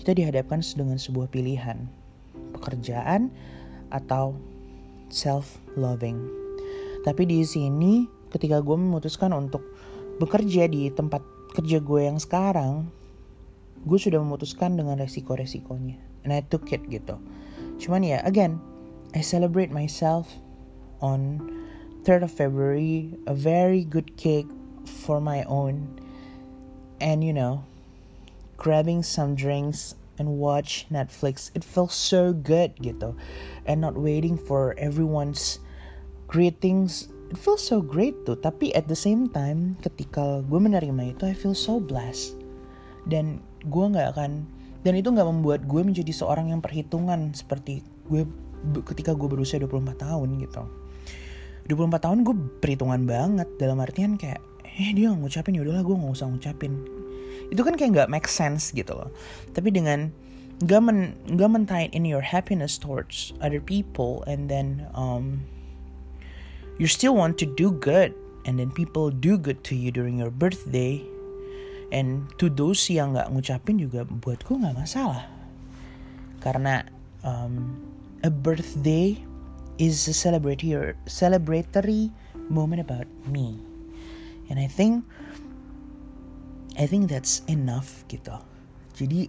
kita 0.00 0.16
dihadapkan 0.16 0.64
dengan 0.64 0.96
sebuah 0.96 1.28
pilihan. 1.28 1.84
Pekerjaan 2.56 3.28
atau 3.92 4.32
self-loving. 5.12 6.16
Tapi 7.04 7.22
di 7.28 7.44
sini 7.44 8.08
ketika 8.32 8.64
gue 8.64 8.76
memutuskan 8.78 9.36
untuk 9.36 9.60
bekerja 10.16 10.70
di 10.70 10.88
tempat 10.88 11.20
kerja 11.52 11.78
gue 11.78 12.00
yang 12.08 12.18
sekarang, 12.18 12.88
gue 13.84 13.98
sudah 14.00 14.18
memutuskan 14.18 14.74
dengan 14.74 14.96
resiko-resikonya. 14.96 16.00
And 16.24 16.32
I 16.32 16.40
took 16.40 16.70
it 16.72 16.82
gitu. 16.88 17.20
Cuman 17.82 18.06
ya, 18.06 18.24
again, 18.24 18.58
I 19.12 19.20
celebrate 19.20 19.68
myself 19.68 20.30
on 21.02 21.42
3rd 22.02 22.26
of 22.26 22.32
February, 22.32 23.14
a 23.26 23.34
very 23.34 23.84
good 23.84 24.16
cake 24.16 24.48
for 24.86 25.20
my 25.20 25.44
own. 25.44 26.00
And 27.02 27.22
you 27.22 27.34
know, 27.34 27.66
grabbing 28.56 29.02
some 29.02 29.34
drinks 29.34 29.94
and 30.18 30.38
watch 30.38 30.86
Netflix. 30.90 31.50
It 31.54 31.64
felt 31.64 31.90
so 31.90 32.32
good 32.32 32.76
gitu. 32.78 33.18
And 33.66 33.80
not 33.80 33.98
waiting 33.98 34.38
for 34.38 34.74
everyone's 34.78 35.58
greetings. 36.30 37.10
It 37.32 37.40
feels 37.40 37.64
so 37.64 37.80
great 37.80 38.28
tuh. 38.28 38.36
Tapi 38.36 38.76
at 38.76 38.84
the 38.92 38.98
same 38.98 39.32
time, 39.32 39.80
ketika 39.80 40.44
gue 40.44 40.60
menerima 40.60 41.16
itu, 41.16 41.24
I 41.24 41.32
feel 41.32 41.56
so 41.56 41.80
blessed. 41.80 42.36
Dan 43.08 43.40
gue 43.64 43.84
nggak 43.88 44.14
akan 44.14 44.44
dan 44.82 44.98
itu 44.98 45.08
nggak 45.14 45.28
membuat 45.30 45.60
gue 45.66 45.82
menjadi 45.82 46.10
seorang 46.10 46.50
yang 46.50 46.60
perhitungan 46.60 47.30
seperti 47.32 47.86
gue 48.10 48.26
ketika 48.86 49.14
gue 49.14 49.30
berusia 49.30 49.58
24 49.62 49.94
tahun 49.94 50.28
gitu 50.42 50.62
24 51.70 52.02
tahun 52.02 52.18
gue 52.26 52.34
perhitungan 52.58 53.06
banget 53.06 53.46
dalam 53.58 53.78
artian 53.78 54.18
kayak 54.18 54.42
eh 54.66 54.90
dia 54.94 55.14
ngucapin 55.14 55.54
ya 55.54 55.62
udahlah 55.62 55.86
gue 55.86 55.94
nggak 55.94 56.14
usah 56.14 56.26
ngucapin 56.30 56.82
itu 57.54 57.62
kan 57.62 57.74
kayak 57.78 57.90
nggak 57.94 58.10
make 58.10 58.26
sense 58.26 58.74
gitu 58.74 58.94
loh 58.94 59.10
tapi 59.54 59.70
dengan 59.70 60.10
gak 60.62 60.82
men 60.82 61.18
gak 61.34 61.50
mentain 61.50 61.90
in 61.90 62.06
your 62.06 62.22
happiness 62.22 62.78
towards 62.78 63.34
other 63.42 63.58
people 63.58 64.22
and 64.30 64.46
then 64.46 64.86
um, 64.94 65.42
you 66.78 66.86
still 66.86 67.14
want 67.14 67.38
to 67.38 67.46
do 67.46 67.72
good 67.72 68.14
and 68.44 68.58
then 68.58 68.70
people 68.70 69.10
do 69.10 69.38
good 69.38 69.62
to 69.64 69.74
you 69.74 69.90
during 69.90 70.18
your 70.18 70.30
birthday. 70.30 71.02
And 71.92 72.32
to 72.40 72.48
those 72.48 72.88
yang 72.88 73.12
nggak 73.12 73.28
ngucapin 73.28 73.76
juga 73.76 74.08
buatku 74.08 74.56
nggak 74.64 74.76
masalah. 74.80 75.28
Karena 76.40 76.88
um, 77.20 77.76
a 78.24 78.32
birthday 78.32 79.20
is 79.76 80.08
a 80.08 80.16
celebratory 80.16 80.96
celebratory 81.04 82.08
moment 82.48 82.80
about 82.80 83.06
me. 83.28 83.60
And 84.48 84.56
I 84.56 84.66
think 84.72 85.04
I 86.80 86.88
think 86.88 87.12
that's 87.12 87.44
enough 87.44 88.08
gitu. 88.08 88.40
Jadi 88.96 89.28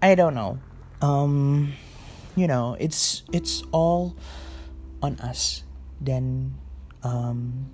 I 0.00 0.16
don't 0.16 0.32
know. 0.32 0.56
Um, 1.04 1.76
you 2.36 2.48
know 2.48 2.76
it's 2.80 3.22
it's 3.32 3.62
all 3.70 4.16
on 5.04 5.20
us 5.20 5.63
dan 6.02 6.54
um, 7.02 7.68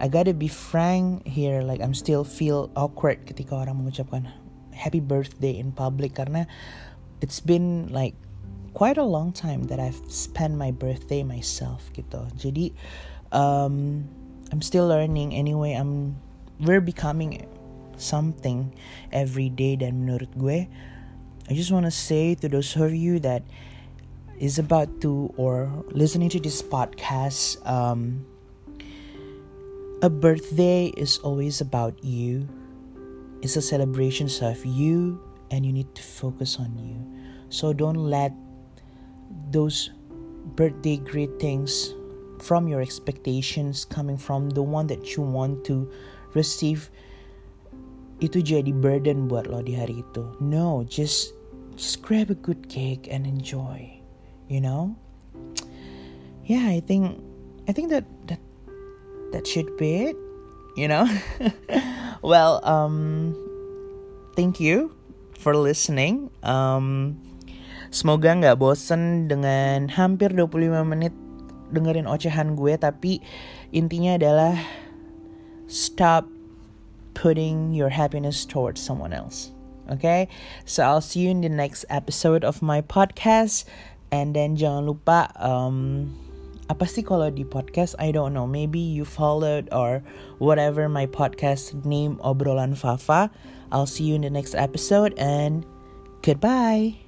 I 0.00 0.08
gotta 0.08 0.34
be 0.34 0.48
frank 0.48 1.26
here 1.26 1.62
like 1.62 1.80
I'm 1.80 1.94
still 1.94 2.24
feel 2.24 2.70
awkward 2.74 3.26
ketika 3.26 3.54
orang 3.54 3.82
mengucapkan 3.82 4.30
happy 4.74 4.98
birthday 5.00 5.54
in 5.54 5.70
public 5.70 6.18
karena 6.18 6.46
it's 7.22 7.38
been 7.38 7.88
like 7.94 8.14
quite 8.74 8.98
a 8.98 9.06
long 9.06 9.30
time 9.30 9.70
that 9.70 9.78
I've 9.78 10.02
spent 10.10 10.58
my 10.58 10.74
birthday 10.74 11.22
myself 11.22 11.86
gitu. 11.94 12.26
Jadi 12.34 12.74
um, 13.30 14.04
I'm 14.50 14.62
still 14.62 14.90
learning 14.90 15.30
anyway. 15.30 15.78
I'm 15.78 16.18
we're 16.58 16.82
becoming 16.82 17.46
something 17.94 18.74
every 19.14 19.46
day 19.46 19.78
dan 19.78 20.02
menurut 20.02 20.30
gue 20.34 20.66
I 21.44 21.52
just 21.52 21.70
want 21.70 21.84
to 21.84 21.94
say 21.94 22.34
to 22.40 22.48
those 22.48 22.74
of 22.74 22.94
you 22.96 23.20
that 23.20 23.44
is 24.38 24.58
about 24.58 24.88
to 25.00 25.32
or 25.36 25.70
listening 25.92 26.28
to 26.30 26.40
this 26.40 26.62
podcast 26.62 27.58
um, 27.66 28.26
a 30.04 30.10
birthday 30.10 30.92
is 31.00 31.16
always 31.24 31.62
about 31.62 31.96
you. 32.04 32.46
It's 33.40 33.56
a 33.56 33.62
celebration 33.62 34.28
of 34.44 34.60
you, 34.64 35.16
and 35.50 35.64
you 35.64 35.72
need 35.72 35.94
to 35.94 36.02
focus 36.02 36.60
on 36.60 36.76
you. 36.76 37.00
So 37.48 37.72
don't 37.72 37.96
let 37.96 38.32
those 39.50 39.88
birthday 40.56 40.98
greetings 40.98 41.94
from 42.42 42.68
your 42.68 42.82
expectations 42.82 43.86
coming 43.86 44.18
from 44.18 44.50
the 44.50 44.62
one 44.62 44.86
that 44.88 45.16
you 45.16 45.22
want 45.22 45.64
to 45.72 45.88
receive 46.34 46.90
itu 48.20 48.44
jadi 48.44 48.76
burden 48.76 49.24
buat 49.24 49.48
lo 49.48 49.64
di 49.64 49.72
hari 49.72 50.04
itu. 50.04 50.36
No, 50.36 50.84
just 50.84 51.32
just 51.80 52.04
grab 52.04 52.28
a 52.28 52.36
good 52.36 52.68
cake 52.68 53.08
and 53.08 53.24
enjoy. 53.24 53.93
You 54.48 54.60
know? 54.60 54.96
Yeah, 56.44 56.68
I 56.68 56.80
think 56.80 57.20
I 57.68 57.72
think 57.72 57.88
that 57.90 58.04
that 58.28 58.40
that 59.32 59.46
should 59.46 59.76
be 59.76 60.12
it 60.12 60.16
you 60.76 60.88
know? 60.88 61.06
Well 62.24 62.64
um 62.64 63.36
thank 64.32 64.56
you 64.56 64.96
for 65.36 65.52
listening. 65.52 66.32
Um 66.40 67.20
semoga 67.92 68.32
nggak 68.32 68.56
bosen 68.56 69.28
dengan 69.28 69.92
hampir 69.92 70.32
25 70.32 70.88
menit 70.88 71.12
dengerin 71.68 72.08
ocehan 72.08 72.56
gue 72.56 72.80
tapi 72.80 73.20
intinya 73.76 74.16
adalah 74.16 74.56
stop 75.68 76.24
putting 77.12 77.76
your 77.76 77.92
happiness 77.92 78.48
towards 78.48 78.80
someone 78.80 79.12
else 79.12 79.54
okay? 79.90 80.28
So 80.64 80.82
I'll 80.82 81.04
see 81.04 81.20
you 81.20 81.30
in 81.30 81.40
the 81.40 81.52
next 81.52 81.84
episode 81.88 82.44
of 82.44 82.62
my 82.62 82.80
podcast 82.80 83.64
and 84.14 84.30
then 84.30 84.54
jangan 84.54 84.86
lupa 84.86 85.34
um 85.42 86.06
apa 86.70 86.86
sih 86.88 87.02
kalau 87.04 87.28
di 87.28 87.44
podcast? 87.44 87.98
I 88.00 88.14
don't 88.14 88.32
know. 88.32 88.48
Maybe 88.48 88.80
you 88.80 89.04
followed 89.04 89.68
or 89.74 90.00
whatever 90.40 90.88
my 90.88 91.04
podcast 91.04 91.76
name 91.84 92.16
obrolan 92.24 92.78
Fafa. 92.78 93.28
I'll 93.74 93.90
see 93.90 94.06
you 94.06 94.14
in 94.16 94.22
the 94.22 94.32
next 94.32 94.54
episode 94.54 95.12
and 95.18 95.66
goodbye 96.22 97.03